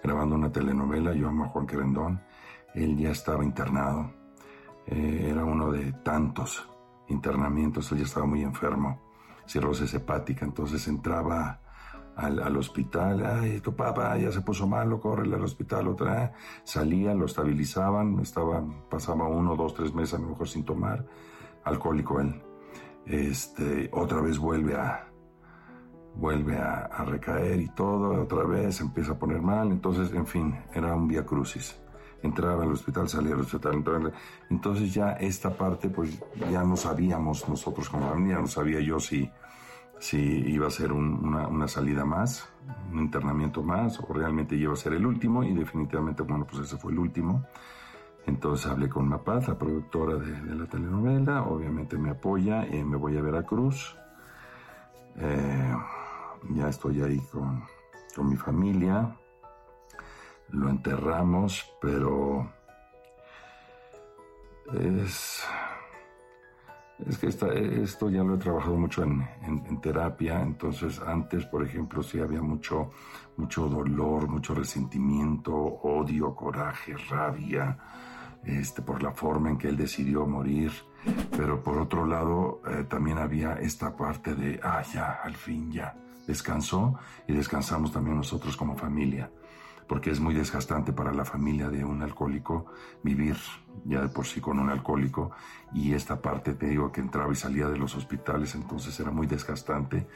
[0.02, 2.22] grabando una telenovela, yo amo a Juan Querendón.
[2.74, 4.17] Él ya estaba internado
[4.90, 6.68] eh, era uno de tantos
[7.08, 9.00] internamientos, él ya estaba muy enfermo,
[9.46, 11.60] cirrosis hepática, entonces entraba
[12.16, 16.30] al, hospital, ay, tu papá ya se puso malo, corre al hospital otra vez,
[16.64, 21.06] salía, lo estabilizaban, estaba, pasaba uno, dos, tres meses a lo mejor sin tomar,
[21.64, 22.42] alcohólico él.
[23.06, 25.08] Este, otra vez vuelve a,
[26.16, 30.94] vuelve a, recaer y todo, otra vez empieza a poner mal, entonces, en fin, era
[30.96, 31.80] un vía crucis.
[32.22, 34.10] Entraba al hospital, salía al hospital, entraba,
[34.50, 36.18] entonces ya esta parte, pues
[36.50, 39.30] ya no sabíamos nosotros como familia, no sabía yo si,
[40.00, 42.48] si iba a ser una, una, salida más,
[42.92, 46.76] un internamiento más, o realmente iba a ser el último, y definitivamente, bueno, pues ese
[46.76, 47.44] fue el último.
[48.28, 53.16] Entonces hablé con Mapaz, la productora de, la telenovela, obviamente me apoya, y me voy
[53.16, 53.96] a Veracruz.
[55.16, 55.74] Eh,
[56.50, 57.64] ya estoy ahí con,
[58.28, 59.16] mi familia,
[60.50, 62.50] lo enterramos, pero
[64.74, 65.44] es,
[67.06, 72.18] es que esto ya lo he trabajado mucho en, terapia, entonces antes, por ejemplo, sí
[72.18, 72.90] había mucho,
[73.36, 77.78] mucho dolor, mucho resentimiento, odio, coraje, rabia,
[78.44, 80.72] este, por la forma en que él decidió morir,
[81.36, 85.94] pero por otro lado eh, también había esta parte de, ah, ya, al fin ya
[86.26, 86.94] descansó
[87.26, 89.30] y descansamos también nosotros como familia,
[89.88, 92.66] porque es muy desgastante para la familia de un alcohólico
[93.02, 93.36] vivir
[93.84, 95.30] ya de por sí con un alcohólico
[95.72, 99.26] y esta parte te digo que entraba y salía de los hospitales, entonces era muy
[99.26, 100.06] desgastante.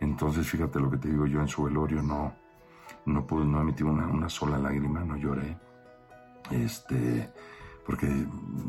[0.00, 2.34] Entonces fíjate lo que te digo yo en su velorio no
[3.06, 5.56] no pude no emití una, una sola lágrima, no lloré.
[6.50, 7.30] Este
[7.86, 8.06] porque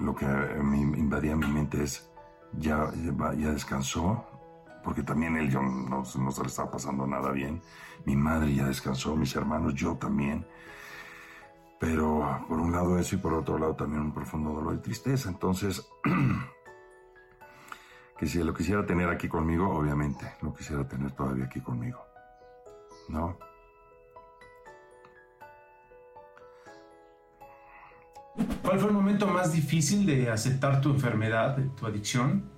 [0.01, 2.09] lo que me invadía mi mente es
[2.53, 2.91] ya,
[3.37, 4.25] ya descansó,
[4.83, 7.61] porque también él yo no, se le estaba pasando nada bien.
[8.05, 10.45] Mi madre ya descansó, mis hermanos, yo también.
[11.79, 15.29] Pero por un lado eso y por otro lado también un profundo dolor y tristeza.
[15.29, 15.87] Entonces,
[18.17, 21.99] que si lo quisiera tener aquí conmigo, obviamente, lo quisiera tener todavía aquí conmigo.
[23.09, 23.37] ¿No?
[28.63, 32.50] ¿Cuál fue el momento más difícil de aceptar tu enfermedad, tu adicción?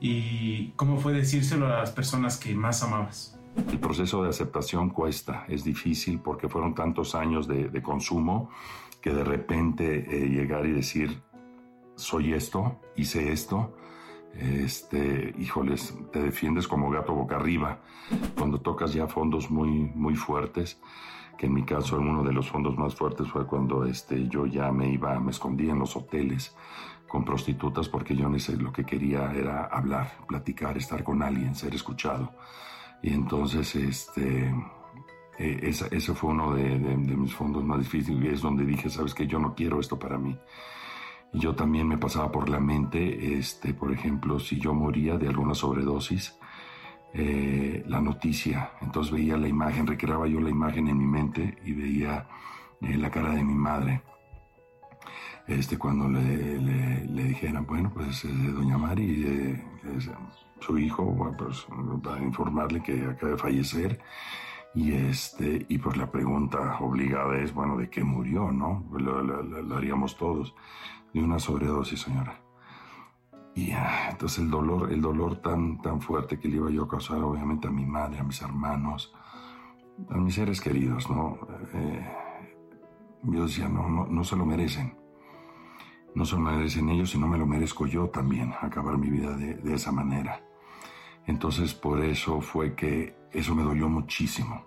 [0.00, 3.38] Y cómo fue decírselo a las personas que más amabas.
[3.56, 8.50] El proceso de aceptación cuesta, es difícil porque fueron tantos años de, consumo
[9.00, 11.22] que de repente eh, llegar y decir,
[11.96, 13.74] soy esto, hice esto,
[14.34, 17.80] este, híjoles, te defiendes como gato boca arriba.
[18.36, 20.80] Cuando tocas ya fondos muy, muy fuertes,
[21.36, 24.70] que en mi caso uno de los fondos más fuertes fue cuando este, yo ya
[24.72, 26.54] me iba, me escondía en los hoteles
[27.08, 32.34] con prostitutas porque yo lo que quería era hablar, platicar, estar con alguien, ser escuchado.
[33.02, 34.54] Y entonces, este,
[35.38, 39.38] e, ese fue uno de, mis fondos más difíciles, es donde dije, sabes que yo
[39.38, 40.38] no quiero esto para mí.
[41.32, 45.28] Y yo también me pasaba por la mente, este, por ejemplo, si yo moría de
[45.28, 46.36] alguna sobredosis,
[47.14, 48.72] eh, la noticia.
[48.82, 52.28] Entonces veía la imagen, recreaba yo la imagen en mi mente y veía
[52.82, 54.02] eh, la cara de mi madre
[55.48, 59.64] este, cuando le, le, dijeran, bueno, pues eh, doña Mari, eh,
[60.60, 61.66] su hijo, pues
[62.02, 63.98] para informarle que acaba de fallecer.
[64.74, 68.84] Y, este, y pues la pregunta obligada es, bueno, ¿de qué murió, no?
[68.92, 70.54] Lo, haríamos todos.
[71.14, 72.38] De una sobredosis, señora.
[73.54, 73.70] Y
[74.10, 77.68] entonces el dolor, el dolor tan, tan fuerte que le iba yo a causar, obviamente,
[77.68, 79.14] a mi madre, a mis hermanos,
[80.10, 81.38] a mis seres queridos, ¿no?
[81.72, 82.06] Eh,
[83.22, 84.97] yo decía, no, no, no se lo merecen
[86.18, 89.72] no se lo merecen ellos, sino me lo merezco yo también, acabar mi vida de,
[89.72, 90.42] esa manera.
[91.28, 94.66] Entonces por eso fue que eso me dolió muchísimo.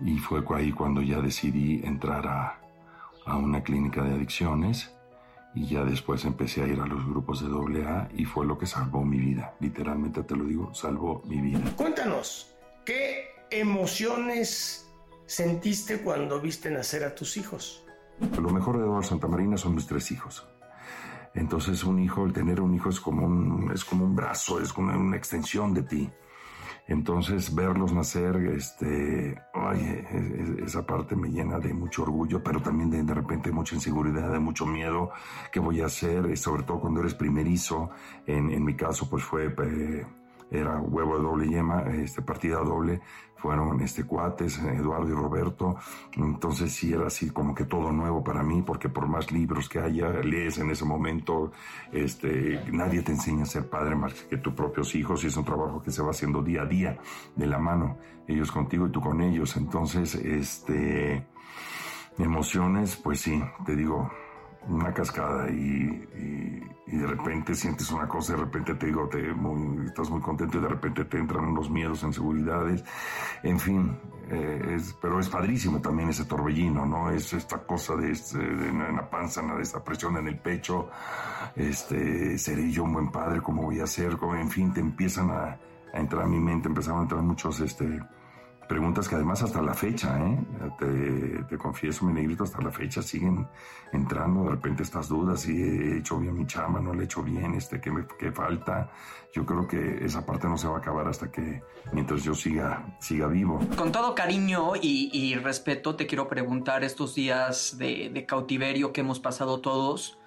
[0.00, 2.58] Y fue ahí cuando ya decidí entrar a,
[3.26, 4.96] a una clínica de adicciones
[5.54, 8.64] y ya después empecé a ir a los grupos de AA y fue lo que
[8.64, 9.54] salvó mi vida.
[9.60, 11.60] Literalmente te lo digo, salvó mi vida.
[11.76, 12.56] Cuéntanos,
[12.86, 14.90] ¿qué emociones
[15.26, 17.84] sentiste cuando viste nacer a tus hijos?
[18.40, 20.48] Lo mejor de Eduardo Santa Marina son mis tres hijos.
[21.34, 24.72] Entonces un hijo, el tener un hijo es como un, es como un brazo, es
[24.72, 26.10] como una extensión de ti.
[26.88, 29.40] Entonces verlos nacer, este,
[30.64, 34.40] esa parte me llena de mucho orgullo, pero también de, de repente mucha inseguridad, de
[34.40, 35.10] mucho miedo.
[35.52, 36.36] ¿Qué voy a hacer?
[36.36, 37.90] Sobre todo cuando eres primerizo.
[38.26, 40.06] En, en mi caso, pues fue eh,
[40.50, 43.00] era huevo de doble yema, este, partida doble,
[43.36, 45.76] fueron este, cuates, Eduardo y Roberto,
[46.12, 49.80] entonces sí era así como que todo nuevo para mí, porque por más libros que
[49.80, 51.50] haya, lees en ese momento,
[51.90, 55.44] este, nadie te enseña a ser padre más que tus propios hijos y es un
[55.44, 56.98] trabajo que se va haciendo día a día,
[57.34, 57.98] de la mano,
[58.28, 61.26] ellos contigo y tú con ellos, entonces, este,
[62.18, 64.08] emociones, pues sí, te digo,
[64.68, 66.08] una cascada y,
[66.86, 69.18] de repente sientes una cosa, de repente te digo, te
[69.86, 72.84] estás muy contento y de repente te entran unos miedos, inseguridades,
[73.42, 73.98] en fin,
[74.28, 77.10] eh, es, pero es padrísimo también ese torbellino, ¿no?
[77.10, 80.90] Es esta cosa de, de, en la panza, de esta presión en el pecho,
[81.56, 85.30] este, seré yo un buen padre, cómo voy a ser, como, en fin, te empiezan
[85.30, 85.58] a,
[85.92, 88.00] a entrar a mi mente, empezaron a entrar muchos, este,
[88.68, 90.38] Preguntas que además hasta la fecha, ¿eh?
[91.48, 93.46] te, confieso, mi negrito, hasta la fecha siguen
[93.92, 97.22] entrando de repente estas dudas, si he hecho bien mi chama, no le he hecho
[97.22, 98.90] bien, este, ¿qué, me, qué falta?
[99.34, 102.96] Yo creo que esa parte no se va a acabar hasta que, mientras yo siga,
[103.00, 103.60] siga vivo.
[103.76, 109.60] Con todo cariño y, respeto, te quiero preguntar estos días de, cautiverio que hemos pasado
[109.60, 110.18] todos,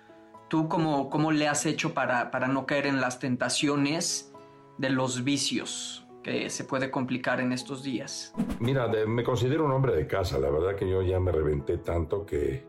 [0.50, 4.34] ¿tú cómo, cómo le has hecho para, para no caer en las tentaciones
[4.78, 6.05] de los vicios?
[6.26, 8.34] Que se puede complicar en estos días?
[8.60, 10.40] Mira, me considero un hombre de casa.
[10.40, 12.66] La verdad que yo ya me reventé tanto que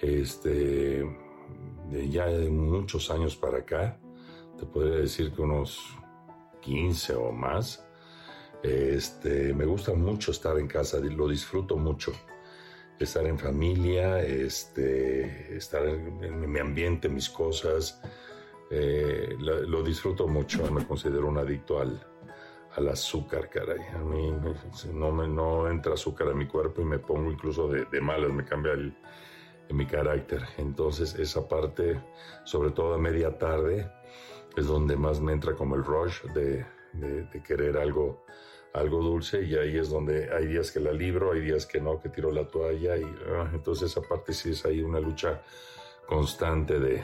[0.00, 1.04] este,
[2.08, 3.98] ya de muchos años para acá,
[4.56, 5.98] te podría decir que unos
[6.60, 7.84] 15 o más,
[8.62, 12.12] este, me gusta mucho estar en casa, lo disfruto mucho.
[13.00, 18.00] Estar en familia, este, estar en, mi ambiente, mis cosas,
[18.70, 20.70] eh, lo disfruto mucho.
[20.70, 22.13] Me considero un adicto al,
[22.76, 23.80] al azúcar, caray.
[23.94, 24.34] A mí
[24.92, 28.44] no, me, no entra azúcar a mi cuerpo y me pongo incluso de, malas, me
[28.44, 28.94] cambia el,
[29.70, 30.42] mi carácter.
[30.58, 32.00] Entonces esa parte,
[32.44, 33.90] sobre todo a media tarde,
[34.56, 38.24] es donde más me entra como el rush de, de, querer algo,
[38.72, 42.00] algo dulce y ahí es donde hay días que la libro, hay días que no,
[42.00, 45.42] que tiro la toalla y ah, entonces esa parte sí es ahí una lucha
[46.06, 47.02] constante de,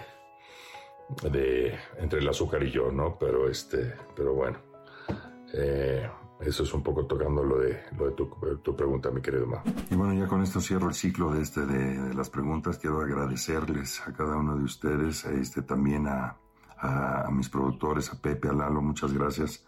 [1.29, 3.17] de entre el azúcar y yo, ¿no?
[3.19, 4.70] Pero este, pero bueno.
[5.53, 6.09] Eh,
[6.41, 9.63] eso es un poco tocando lo de, lo de tu, pregunta, mi querido Ma.
[9.91, 12.79] Y bueno, ya con esto cierro el ciclo este, de, las preguntas.
[12.79, 16.37] Quiero agradecerles a cada uno de ustedes, este, también a,
[16.79, 19.65] a, mis productores, a Pepe, a Lalo, muchas gracias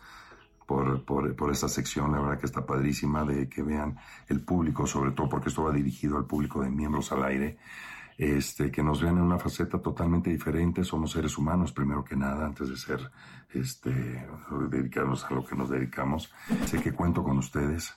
[0.67, 2.11] por, por, por, esta sección.
[2.11, 5.73] La verdad que está padrísima de que vean el público, sobre todo porque esto va
[5.73, 7.59] dirigido al público de miembros al aire
[8.19, 10.85] este, que nos vean en una faceta totalmente diferente.
[10.85, 13.11] Somos seres humanos, primero que nada, antes de ser,
[13.53, 14.27] este,
[14.71, 16.33] dedicarnos a lo que nos dedicamos.
[16.67, 17.95] Sé que cuento con ustedes.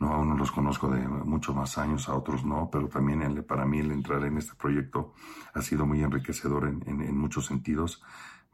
[0.00, 3.64] No, a unos los conozco de muchos más años, a otros no, pero también para
[3.64, 5.14] mí el entrar en este proyecto
[5.54, 8.02] ha sido muy enriquecedor en, en, muchos sentidos.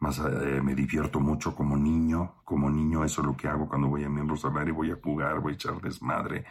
[0.00, 3.88] Más eh, me divierto mucho como niño, como niño eso es lo que hago cuando
[3.88, 6.44] voy a miembros al aire, voy a jugar, voy a echar desmadre,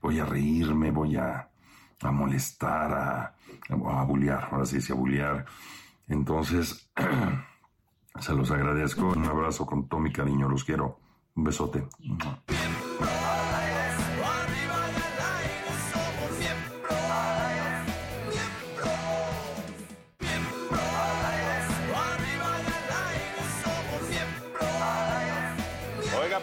[0.00, 1.49] voy a reírme, voy a,
[2.02, 3.34] a molestar, a,
[3.70, 5.44] a bullear, ahora sí, sí, a bullear.
[6.08, 6.90] Entonces,
[8.20, 9.08] se los agradezco.
[9.08, 10.98] Un abrazo con todo mi cariño, los quiero.
[11.36, 11.86] Un besote.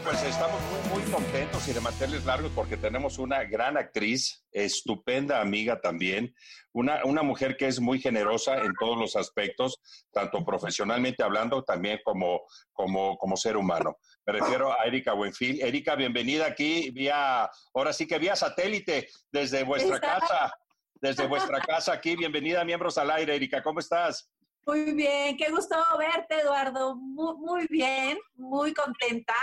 [0.03, 0.61] Pues estamos
[0.93, 6.34] muy, contentos y de mantenerles largos porque tenemos una gran actriz, estupenda amiga también,
[6.74, 9.80] una, una mujer que es muy generosa en todos los aspectos,
[10.11, 12.41] tanto profesionalmente hablando, también como,
[12.72, 13.97] como, como ser humano.
[14.26, 15.61] Me refiero a Erika Buenfil.
[15.61, 20.53] Erika, bienvenida aquí vía, ahora sí que vía satélite desde vuestra casa,
[20.95, 22.15] desde vuestra casa aquí.
[22.15, 23.36] Bienvenida, miembros al aire.
[23.36, 24.30] Erika, ¿cómo estás?
[24.68, 26.97] Muy bien, qué gusto verte, Eduardo.
[26.97, 29.34] Muy, muy bien, muy contenta.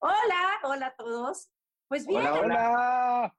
[0.00, 1.48] Hola, hola a todos.
[1.86, 2.26] Pues bien.
[2.26, 3.32] Hola,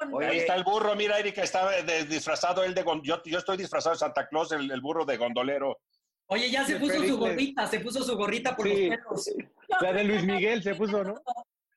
[0.00, 0.28] hola.
[0.28, 1.70] Ahí está el burro, mira, Erika, está
[2.08, 5.78] disfrazado él de yo, yo estoy disfrazado de Santa Claus, el, burro de gondolero.
[6.26, 9.30] Oye, ya se puso su gorrita, se puso su gorrita por los perros.
[9.80, 11.14] La de Luis Miguel se puso, ¿no?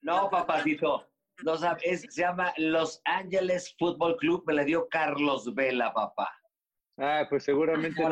[0.01, 1.07] No, papacito.
[1.37, 6.38] se llama Los Ángeles Fútbol Club, me la dio Carlos Vela, papá.
[6.99, 8.03] Ah, pues seguramente.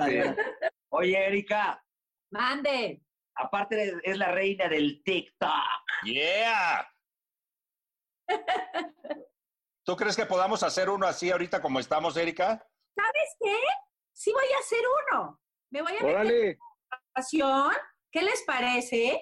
[0.90, 1.84] Oye, Erika.
[2.32, 3.02] Mande.
[3.36, 5.52] Aparte es la reina del TikTok.
[6.04, 6.88] Yeah.
[9.86, 12.66] ¿Tú crees que podamos hacer uno así ahorita como estamos, Erika?
[12.96, 13.56] ¿Sabes qué?
[14.14, 14.80] Sí voy a hacer
[15.14, 15.40] uno.
[15.72, 16.58] Me voy a meter en
[18.12, 19.22] ¿Qué les parece?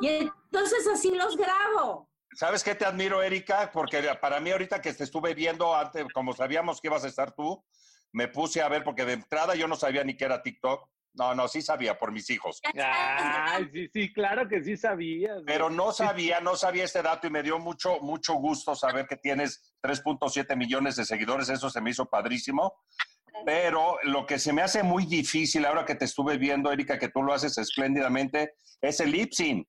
[0.00, 2.10] Y entonces así los grabo.
[2.32, 3.70] ¿Sabes qué te admiro, Erika?
[3.72, 7.32] Porque para mí ahorita que te estuve viendo antes, como sabíamos que ibas a estar
[7.32, 7.64] tú,
[8.14, 10.88] me puse a ver porque de entrada yo no sabía ni qué era TikTok.
[11.14, 12.60] No, no, sí sabía por mis hijos.
[12.74, 15.36] Ay, sí, sí, claro que sí sabía.
[15.46, 19.16] Pero no sabía, no sabía este dato y me dio mucho, mucho gusto saber que
[19.16, 21.48] tienes 3.7 millones de seguidores.
[21.48, 22.74] Eso se me hizo padrísimo.
[23.44, 27.08] Pero lo que se me hace muy difícil ahora que te estuve viendo, Erika, que
[27.08, 29.68] tú lo haces espléndidamente, es el lip sync.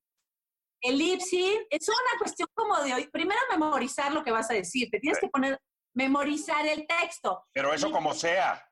[0.81, 3.07] El lip sync es una cuestión como de hoy.
[3.11, 4.89] Primero memorizar lo que vas a decir.
[4.91, 5.59] Te tienes que poner,
[5.95, 7.45] memorizar el texto.
[7.53, 8.63] Pero eso como sea.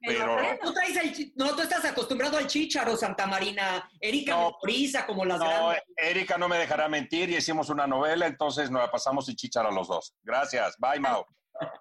[0.00, 0.36] pero...
[0.62, 3.88] Tú traes el chi- no, tú estás acostumbrado al chícharo, Santa Marina.
[4.00, 5.82] Erika No, prisa como las No, grandes.
[5.96, 9.66] Erika no me dejará mentir y hicimos una novela, entonces nos la pasamos sin chichar
[9.66, 10.14] a los dos.
[10.22, 10.76] Gracias.
[10.78, 11.24] Bye, Mau.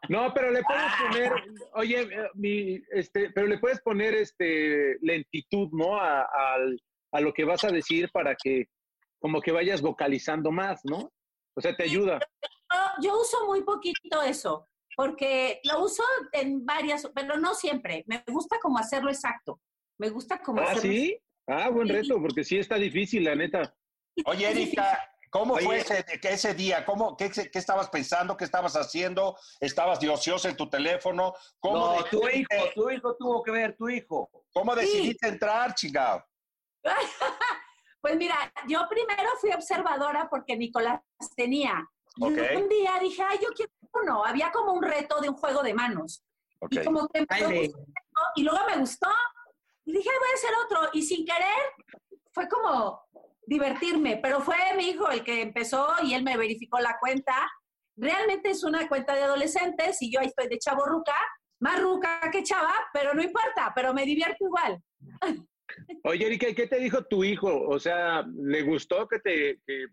[0.07, 1.31] No, pero le puedes poner,
[1.73, 5.97] oye, eh, mi, este, pero le puedes poner este lentitud, ¿no?
[5.99, 6.21] A,
[6.53, 6.81] al-
[7.11, 8.67] a lo que vas a decir para que
[9.19, 11.11] como que vayas vocalizando más, ¿no?
[11.57, 12.19] O sea, te ayuda.
[13.01, 18.03] Yo, uso muy poquito eso, porque lo uso en varias, pero no siempre.
[18.07, 19.59] Me gusta como hacerlo exacto.
[19.97, 21.17] Me gusta como Ah, hacerlo sí.
[21.47, 21.93] Ah, buen Sí.
[21.93, 23.75] reto, porque sí está difícil, la neta.
[24.25, 24.99] Oye, Erika,
[25.29, 25.65] ¿cómo Oye.
[25.65, 26.85] fue ese, ese día?
[26.85, 28.35] ¿Cómo, qué, qué estabas pensando?
[28.35, 29.37] ¿Qué estabas haciendo?
[29.59, 31.33] ¿Estabas de ocioso en tu teléfono?
[31.59, 34.29] ¿Cómo No, tu hijo, tu hijo tuvo que ver, tu hijo.
[34.53, 36.25] ¿Cómo decidiste entrar, chingado?
[38.01, 38.35] Pues mira,
[38.67, 41.01] yo primero fui observadora porque Nicolás
[41.35, 41.83] tenía.
[42.17, 42.39] Y Ok.
[42.55, 44.23] un día dije, ay, yo quiero uno.
[44.25, 46.23] Había como un reto de un juego de manos.
[46.69, 46.85] Y Ok.
[46.85, 47.71] como que me Ay,
[48.35, 49.09] y luego me gustó.
[49.85, 50.89] Y dije, "Ay, voy a hacer otro.
[50.93, 51.73] Y sin querer,
[52.33, 53.01] fue como
[53.45, 54.17] divertirme.
[54.21, 57.35] Pero fue mi hijo el que empezó y él me verificó la cuenta.
[57.97, 61.15] Realmente es una cuenta de adolescentes y yo ahí estoy de chavo ruca,
[61.59, 64.81] más ruca que chava, pero no importa, pero me divierto igual.
[66.03, 67.67] Oye, Erika, ¿y ¿qué te dijo tu hijo?
[67.67, 69.87] O sea, ¿le gustó que te, que,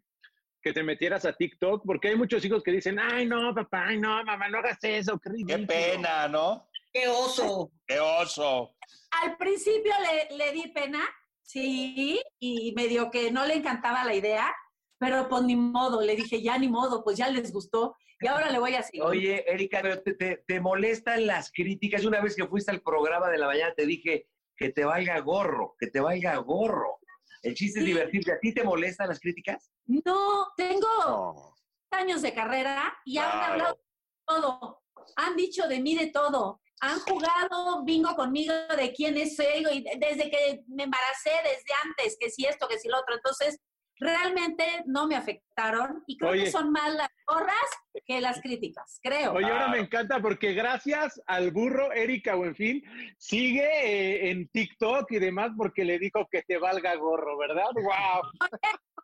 [0.63, 1.83] que te metieras a TikTok?
[1.85, 5.19] Porque hay muchos hijos que dicen, ay, no, papá, ay, no, mamá, no hagas eso,
[5.19, 6.69] qué pena, ¿no?
[6.93, 7.71] ¡Qué oso!
[7.87, 8.75] Qué oso.
[9.23, 9.93] Al principio
[10.31, 11.01] le, le di pena,
[11.43, 14.55] sí, y medio que no le encantaba la idea,
[14.99, 18.51] pero pues ni modo, le dije, ya ni modo, pues ya les gustó, y ahora
[18.51, 19.03] le voy a seguir.
[19.03, 22.05] Oye, Erika, pero te, te- te molestan las críticas.
[22.05, 25.75] Una vez que fuiste al programa de la mañana te dije que te valga gorro,
[25.77, 27.01] que te valga gorro.
[27.43, 28.33] El chiste es divertirte.
[28.33, 29.71] ¿A ti te molestan las críticas?
[29.87, 31.55] No, tengo No.
[31.91, 33.81] años de carrera y han hablado de
[34.27, 34.83] todo,
[35.17, 39.85] han dicho de mí de todo, han jugado bingo conmigo de quién es soy y
[39.99, 43.61] desde que me embaracé, desde antes, que si esto, que si lo otro, entonces
[44.03, 46.45] realmente no me afectaron y creo Oye.
[46.45, 47.57] que son más las porras
[48.05, 49.35] que las críticas, creo.
[49.35, 52.85] Oye, ahora me encanta porque gracias al burro Erika Buenfil
[53.19, 57.69] sigue eh, en TikTok y demás porque le dijo que te valga gorro, ¿verdad?
[57.75, 58.51] ¡Wow!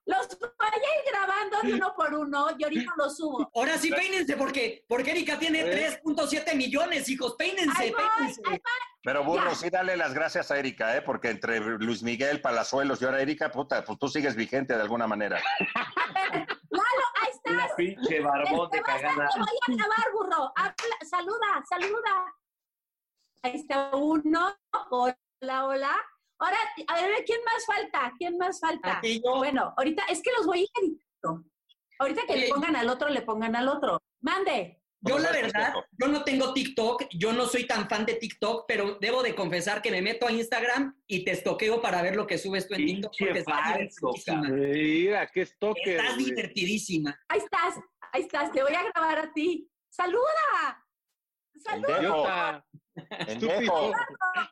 [0.08, 3.50] Los voy a ir grabando de uno por uno y ahorita los subo.
[3.54, 6.00] Ahora sí, peínense, porque, porque Erika tiene ¿Eh?
[6.02, 7.34] 3.7 millones, hijos.
[7.36, 8.02] Péínense, Ahí voy,
[8.52, 8.58] ahí
[9.02, 9.54] Pero burro, Ya.
[9.54, 11.02] sí dale las gracias a Erika, ¿eh?
[11.02, 15.06] Porque entre Luis Miguel, Palazuelos y ahora Erika, puta, pues tú sigues vigente de alguna
[15.06, 15.42] manera.
[16.70, 17.76] Lalo, ahí Una estás.
[17.76, 19.28] pinche barbón de cagada.
[19.28, 20.52] Te voy a grabar, burro.
[20.56, 20.74] Habla-
[21.08, 22.34] saluda, saluda.
[23.42, 24.56] Ahí está uno.
[24.90, 25.96] Hola, hola.
[26.38, 28.12] Ahora, a ver, ¿quién más falta?
[28.16, 28.98] ¿Quién más falta?
[28.98, 29.36] Aquí yo.
[29.36, 31.44] Bueno, ahorita es que los voy a ir editando.
[31.98, 34.00] Ahorita que le pongan al otro, le pongan al otro.
[34.20, 34.80] Mande.
[35.00, 38.98] Yo la verdad, yo no tengo TikTok, yo no soy tan fan de TikTok, pero
[39.00, 42.36] debo de confesar que me meto a Instagram y te estoqueo para ver lo que
[42.36, 43.12] subes tú en TikTok.
[43.16, 44.48] Porque estás falso, divertidísima.
[44.48, 45.88] Mira, qué stalker.
[45.88, 46.24] Estás güey.
[46.24, 47.20] divertidísima.
[47.28, 47.74] Ahí estás,
[48.12, 48.50] ahí estás.
[48.50, 49.70] Te voy a grabar a ti.
[49.88, 50.84] ¡Saluda!
[51.64, 52.00] Pendejo.
[52.00, 52.64] Idiota.
[53.26, 53.92] Pendejo.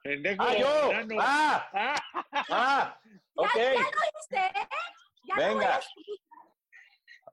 [0.03, 0.43] Pendejo.
[0.43, 0.91] ¡Ah, yo!
[1.21, 1.71] ¡Ah!
[2.33, 3.01] Ah, ¡Ah!
[3.35, 3.55] Ok.
[3.55, 3.81] ¿Ya, ya lo
[4.19, 4.37] viste?
[4.37, 4.69] ¿eh?
[5.25, 5.77] Ya lo voy Venga.
[5.77, 6.21] a subir.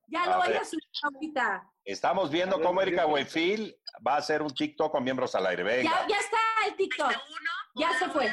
[0.07, 1.63] Ya A lo voy a subir ahorita.
[1.85, 3.05] Estamos viendo ver, cómo Erika.
[3.05, 5.63] Buenfil va a hacer un TikTok con miembros al aire.
[5.63, 5.91] Venga.
[5.91, 7.11] Ya, ya está el TikTok.
[7.75, 8.31] Ya se fue.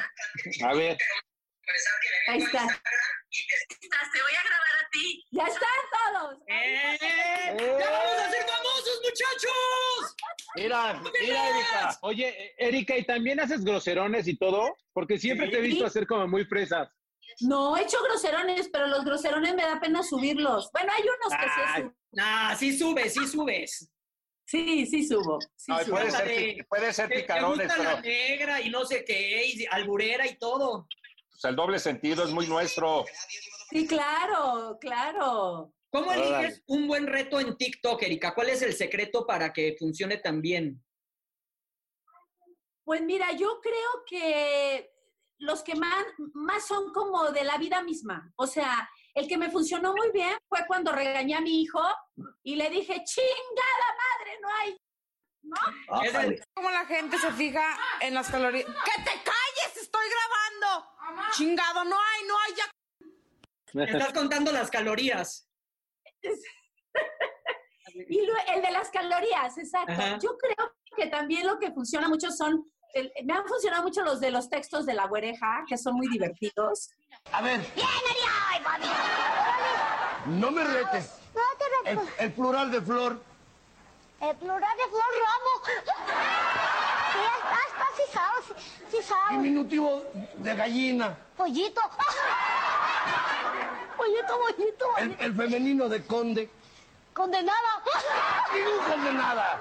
[0.65, 0.99] A ver.
[2.29, 2.67] Ahí está.
[2.67, 5.25] Te voy a grabar a ti.
[5.31, 6.39] Ya están todos.
[6.49, 6.99] ¡Eh!
[7.01, 10.17] ¡Ya vamos a ser famosos, muchachos!
[10.57, 11.99] Mira, mira, Erika.
[12.03, 14.77] Oye, eh, Erika, ¿y también haces groserones y todo?
[14.93, 15.87] Porque siempre te he visto Sí.
[15.87, 16.89] hacer como muy fresas.
[17.41, 20.71] No, he hecho groserones, pero los groserones me da pena subirlos.
[20.73, 21.95] Bueno, hay unos que sí subo.
[22.13, 23.91] Nah, sí subes, sí subes.
[24.45, 25.39] Sí, sí subo.
[25.57, 25.95] Sí Ay, subo.
[25.97, 29.47] puede, ser, puede ser Te, te picarones, gusta pero la negra y no sé qué,
[29.47, 30.89] y alburera y todo.
[31.31, 33.05] Pues, el doble sentido es muy nuestro.
[33.71, 35.73] Sí, claro, claro.
[35.93, 38.35] ¿Cómo eliges un buen reto en TikTok, Erika?
[38.35, 40.85] ¿Cuál es el secreto para que funcione tan bien?
[42.85, 44.91] Pues mira, yo creo que
[45.39, 46.05] los que más,
[46.35, 48.33] más son como de la vida misma.
[48.37, 51.83] O sea, el que me funcionó muy bien fue cuando regañé a mi hijo
[52.43, 54.77] y le dije, chingada madre, no hay.
[55.43, 56.03] ¿No?
[56.05, 58.67] Es el- ¿Cómo la gente se fija en las calorías?
[58.67, 59.77] ¡Que te calles!
[59.81, 60.30] ¡Estoy grabando!
[61.33, 61.85] ¡Chingado!
[61.85, 62.55] ¡No hay, no hay!
[62.57, 65.49] ¡Ya Estás contando las calorías.
[68.09, 69.93] Y lo- el de las calorías, exacto.
[69.93, 70.19] Ajá.
[70.23, 72.65] Yo creo que también lo que funciona mucho son,
[72.95, 76.09] el- me han funcionado mucho los de los textos de la güereja, que son muy
[76.09, 76.91] divertidos.
[77.33, 77.61] A ver.
[80.27, 81.11] No me retes.
[81.35, 83.23] No te El, plural de flor.
[84.21, 85.03] El plural de Flor
[87.39, 88.43] estás, estás fijado.
[88.91, 89.37] Si sabe.
[89.37, 90.05] Diminutivo
[90.39, 91.17] de gallina.
[91.37, 91.81] Pollito.
[93.97, 94.87] Pollito, pollito.
[94.99, 96.51] El, el femenino de conde.
[97.13, 97.83] Condenada.
[98.55, 99.61] Ningún condenada.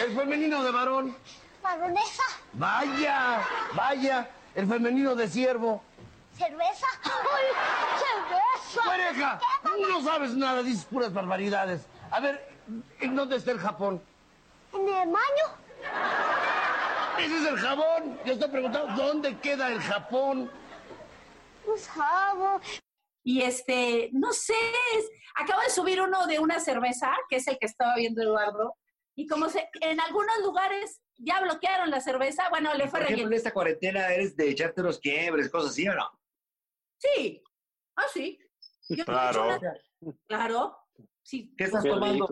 [0.00, 1.16] El femenino de varón.
[1.62, 2.24] Baronesa.
[2.54, 3.42] Vaya,
[3.74, 4.28] vaya.
[4.54, 5.82] El femenino de siervo.
[6.36, 6.86] Cerveza.
[7.04, 7.44] ¡Ay,
[8.02, 8.82] cerveza!
[8.84, 9.40] Pareja,
[9.88, 11.82] no sabes nada, dices puras barbaridades.
[12.10, 12.44] A ver,
[13.00, 14.02] ¿en dónde está el Japón?
[14.72, 15.46] En el baño.
[17.18, 18.18] Ese es el jabón.
[18.24, 20.50] Yo estoy preguntando, ¿dónde queda el Japón?
[21.66, 22.64] No sabe.
[23.22, 24.54] Y este, no sé,
[24.96, 28.76] es- acabo de subir uno de una cerveza, que es el que estaba viendo Eduardo,
[29.16, 33.28] y como se, en algunos lugares ya bloquearon la cerveza, bueno, le fue Por ejemplo,
[33.28, 36.10] en esta cuarentena eres de echarte unos quiebres, cosas así, ¿o no?
[36.98, 37.42] Sí,
[37.96, 38.38] ah, sí.
[38.88, 39.58] Yo Claro.
[40.26, 40.78] Claro,
[41.22, 41.54] sí.
[41.56, 42.28] ¿Qué estás Qué tomando?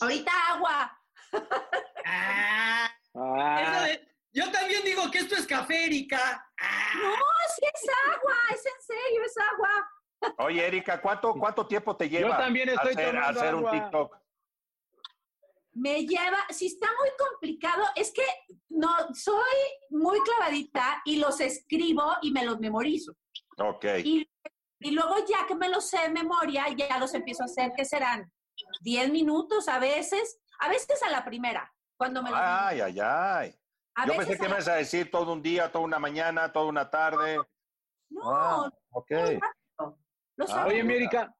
[0.00, 0.98] Ahorita agua.
[2.04, 2.90] Ah.
[3.14, 6.46] Eso de- yo también digo que esto es café, Erika.
[6.94, 7.14] No,
[7.54, 9.90] sí es agua, es en serio, es agua.
[10.38, 13.70] Oye, Erika, ¿cuánto, cuánto tiempo te lleva también estoy hacer, tomando hacer un.
[13.70, 14.16] TikTok?
[15.74, 18.24] Me lleva, si está muy complicado, es que
[18.68, 19.56] no, soy
[19.90, 23.12] muy clavadita y los escribo y me los memorizo.
[23.58, 23.84] Ok.
[24.04, 24.30] Y,
[24.80, 27.84] y luego ya que me los sé de memoria, ya los empiezo a hacer, que
[27.86, 28.30] serán
[28.82, 33.54] 10 minutos a veces, a veces a la primera, cuando me los Ay, ay, ay.
[33.94, 36.66] A Yo pensé que me ibas a decir todo un día, toda una mañana, toda
[36.66, 37.38] una tarde.
[38.10, 39.10] No, Ah, ok.
[40.36, 41.32] los Ah, Oye, Erika,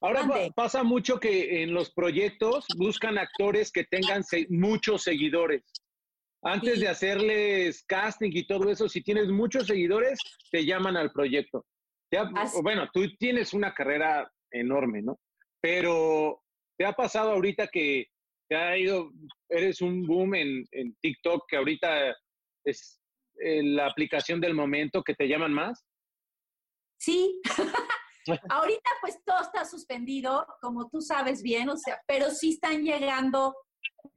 [0.00, 5.64] ahora pa- pasa mucho que en los proyectos buscan actores que tengan se- muchos seguidores.
[6.42, 10.20] Antes de hacerles casting y todo eso, si tienes muchos seguidores,
[10.52, 11.66] te llaman al proyecto.
[12.12, 12.30] Ya,
[12.62, 15.18] bueno, tú tienes una carrera enorme, ¿no?
[15.60, 16.40] Pero
[16.78, 18.06] ¿te ha pasado ahorita que
[18.54, 19.10] te ha ido,
[19.48, 22.14] eres un boom en, en TikTok, que ahorita
[22.64, 23.00] es
[23.42, 25.84] eh, la aplicación del momento que te llaman más?
[27.00, 27.40] Sí.
[28.48, 33.54] Ahorita pues todo está suspendido, como tú sabes bien, o sea, pero sí están llegando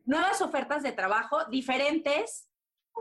[0.05, 2.47] nuevas ofertas de trabajo diferentes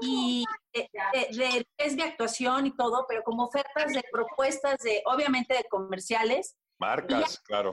[0.00, 5.02] y de, de- de- es de actuación y todo, pero como ofertas de propuestas de,
[5.04, 6.56] obviamente, de comerciales.
[6.80, 7.72] Marcas, claro.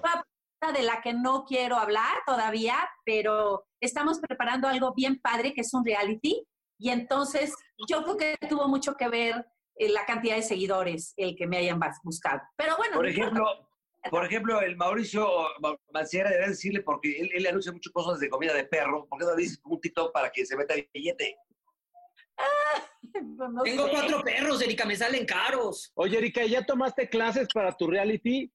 [0.72, 5.74] De la que no quiero hablar todavía, pero estamos preparando algo bien padre que es
[5.74, 6.48] un reality
[6.80, 7.54] y entonces
[7.88, 9.46] yo creo que tuvo mucho que ver
[9.76, 12.42] eh, la cantidad de seguidores el que me hayan buscado.
[12.56, 13.70] Pero bueno, Por no ejemplo,
[14.10, 15.28] por ejemplo, el Mauricio
[15.60, 19.20] Ma- Mancera debe decirle, porque él, él anuncia muchas cosas de comida de perro, ¿por
[19.20, 21.36] qué no le dices un TikTok para que se meta billete?
[23.14, 23.92] No Tengo sé.
[23.92, 25.92] cuatro perros, Erika, me salen caros.
[25.96, 28.52] Oye, Erika, ¿ya tomaste clases para tu reality?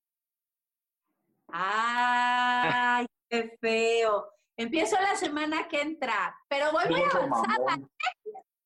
[1.51, 4.33] Ay, qué feo.
[4.57, 7.59] Empiezo la semana que entra, pero voy muy avanzada.
[7.59, 7.91] mamón.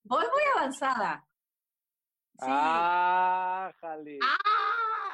[0.04, 1.26] Voy muy avanzada.
[2.40, 4.18] Ah, jale.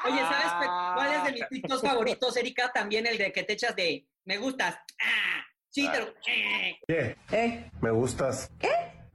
[0.04, 0.92] Oye, ¿sabes Ah.
[0.94, 2.72] cu- cuál es de mis TikToks favoritos, Erika?
[2.72, 4.76] También el de que te echas de me gustas.
[5.02, 6.78] Ah, sí, te lo- eh.
[6.86, 7.16] ¿Qué?
[7.32, 7.70] ¿Eh?
[7.80, 8.50] Me gustas.
[8.58, 8.70] ¿Qué?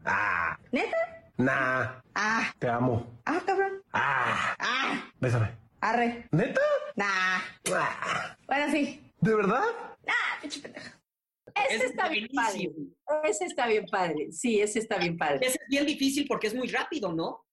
[0.05, 0.97] Ah, ¿Neta?
[1.37, 2.01] nah.
[2.13, 2.53] Ah.
[2.59, 3.07] Te amo.
[3.25, 3.81] Ah, cabrón.
[3.93, 4.55] Ah.
[4.59, 5.03] Ah.
[5.19, 5.57] Bésame.
[5.83, 6.29] Arre.
[6.31, 6.61] ¿Neta?
[6.95, 7.41] Nah.
[7.75, 8.37] Ah.
[8.47, 9.11] Bueno, sí.
[9.19, 9.65] ¿De verdad?
[10.07, 10.97] Ah, pinche pendeja.
[11.55, 12.71] Ese Es está bien padre.
[13.25, 14.31] Ese está bien padre.
[14.31, 15.45] Sí, ese está bien padre.
[15.45, 17.45] Ese es bien difícil porque es muy rápido, ¿no?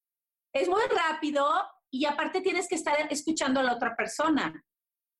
[0.54, 1.44] Es muy rápido
[1.90, 4.64] y aparte tienes que estar escuchando a la otra persona.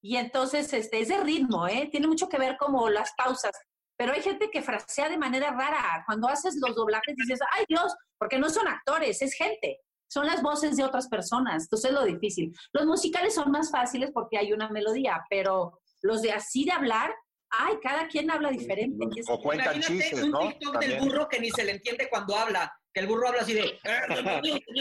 [0.00, 1.88] Y entonces este, es de ritmo, ¿eh?
[1.90, 3.52] Tiene mucho que ver como las pausas.
[3.98, 6.04] Pero hay gente que frasea de manera rara.
[6.06, 9.80] Cuando haces los doblajes dices, ay Dios, porque no son actores, es gente.
[10.10, 11.64] Son las voces de otras personas.
[11.64, 12.52] Entonces es lo difícil.
[12.72, 17.14] Los musicales son más fáciles porque hay una melodía, pero los de así de hablar,
[17.50, 19.06] ay, cada quien habla diferente.
[19.28, 20.40] O cuentan Imagínate chistes, un ¿no?
[20.40, 22.72] TikTok del burro que ni se le entiende cuando habla.
[22.92, 23.78] Que el burro habla así de...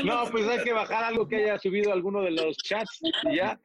[0.04, 3.00] No, pues hay que bajar algo que haya subido alguno de los chats
[3.30, 3.60] y ya.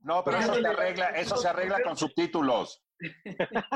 [0.00, 2.82] No, pero eso se arregla, eso se arregla con subtítulos.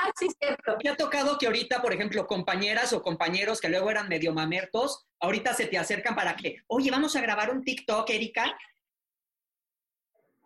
[0.00, 0.76] Ah, sí, cierto.
[0.78, 5.06] ¿Te ha tocado que ahorita, por ejemplo, compañeras o compañeros que luego eran medio mamertos,
[5.20, 8.56] ahorita se te acercan para que, oye, vamos a grabar un TikTok, Erika?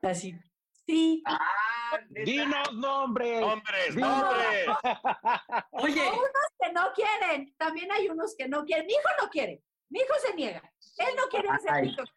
[0.03, 0.35] Así.
[0.87, 1.23] Sí.
[2.11, 3.41] Dinos nombres.
[3.41, 4.23] Nombres, Dinos.
[4.23, 4.67] nombres.
[5.73, 6.01] Oye.
[6.01, 7.55] Hay unos que no quieren.
[7.57, 8.87] También hay unos que no quieren.
[8.87, 9.63] Mi hijo no quiere.
[9.91, 10.63] Mi hijo se niega.
[10.97, 11.89] Él no quiere hacer Ay.
[11.89, 12.09] TikTok.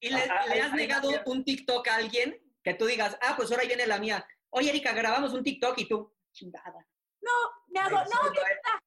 [0.00, 3.64] ¿Y le, le has negado un TikTok a alguien que tú digas, ah, pues ahora
[3.64, 4.24] viene la mía?
[4.50, 6.86] Oye, Erika, grabamos un TikTok y tú, chingada.
[7.20, 7.32] No,
[7.68, 8.82] me hago, no, ¿qué pasa?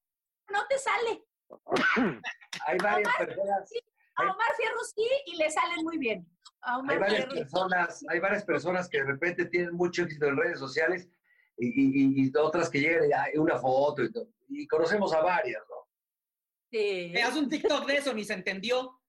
[0.50, 1.24] no te sale.
[2.66, 3.80] Hay varias Omar, personas, sí,
[4.16, 6.26] a Omar Fierro sí y le salen muy bien.
[6.62, 7.34] A Omar hay varias Fierro.
[7.40, 11.08] personas, hay varias personas que de repente tienen mucho éxito en redes sociales
[11.58, 14.28] y, y- y- otras que llegan y hay una foto y, todo.
[14.48, 15.76] y conocemos a varias, ¿no?
[16.70, 17.10] Sí.
[17.12, 19.01] Me haz un TikTok de eso, ni se entendió.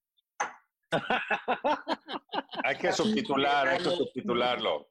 [2.64, 4.88] Hay que subtitular, hay que subtitularlo.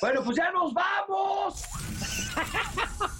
[0.00, 1.64] Bueno, pues ya nos vamos.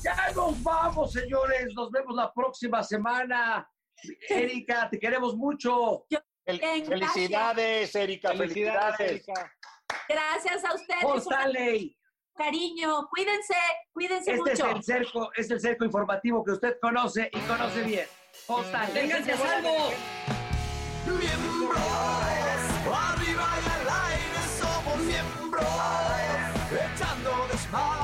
[0.02, 1.72] Ya nos vamos, señores.
[1.74, 3.66] Nos vemos la próxima semana.
[4.28, 6.04] Erika, te queremos mucho.
[6.44, 9.24] Felicidades, Erika, felicidades.
[10.08, 11.22] Gracias a ustedes.
[11.22, 11.96] Stanley.
[12.36, 13.54] Cariño, cuídense,
[13.92, 18.06] cuídense Este es el cerco, es el cerco informativo que usted conoce y conoce bien.
[18.32, 18.94] Stanley.
[18.94, 19.92] Vénganse a salvo.
[25.60, 28.03] Miembros, echando desmadre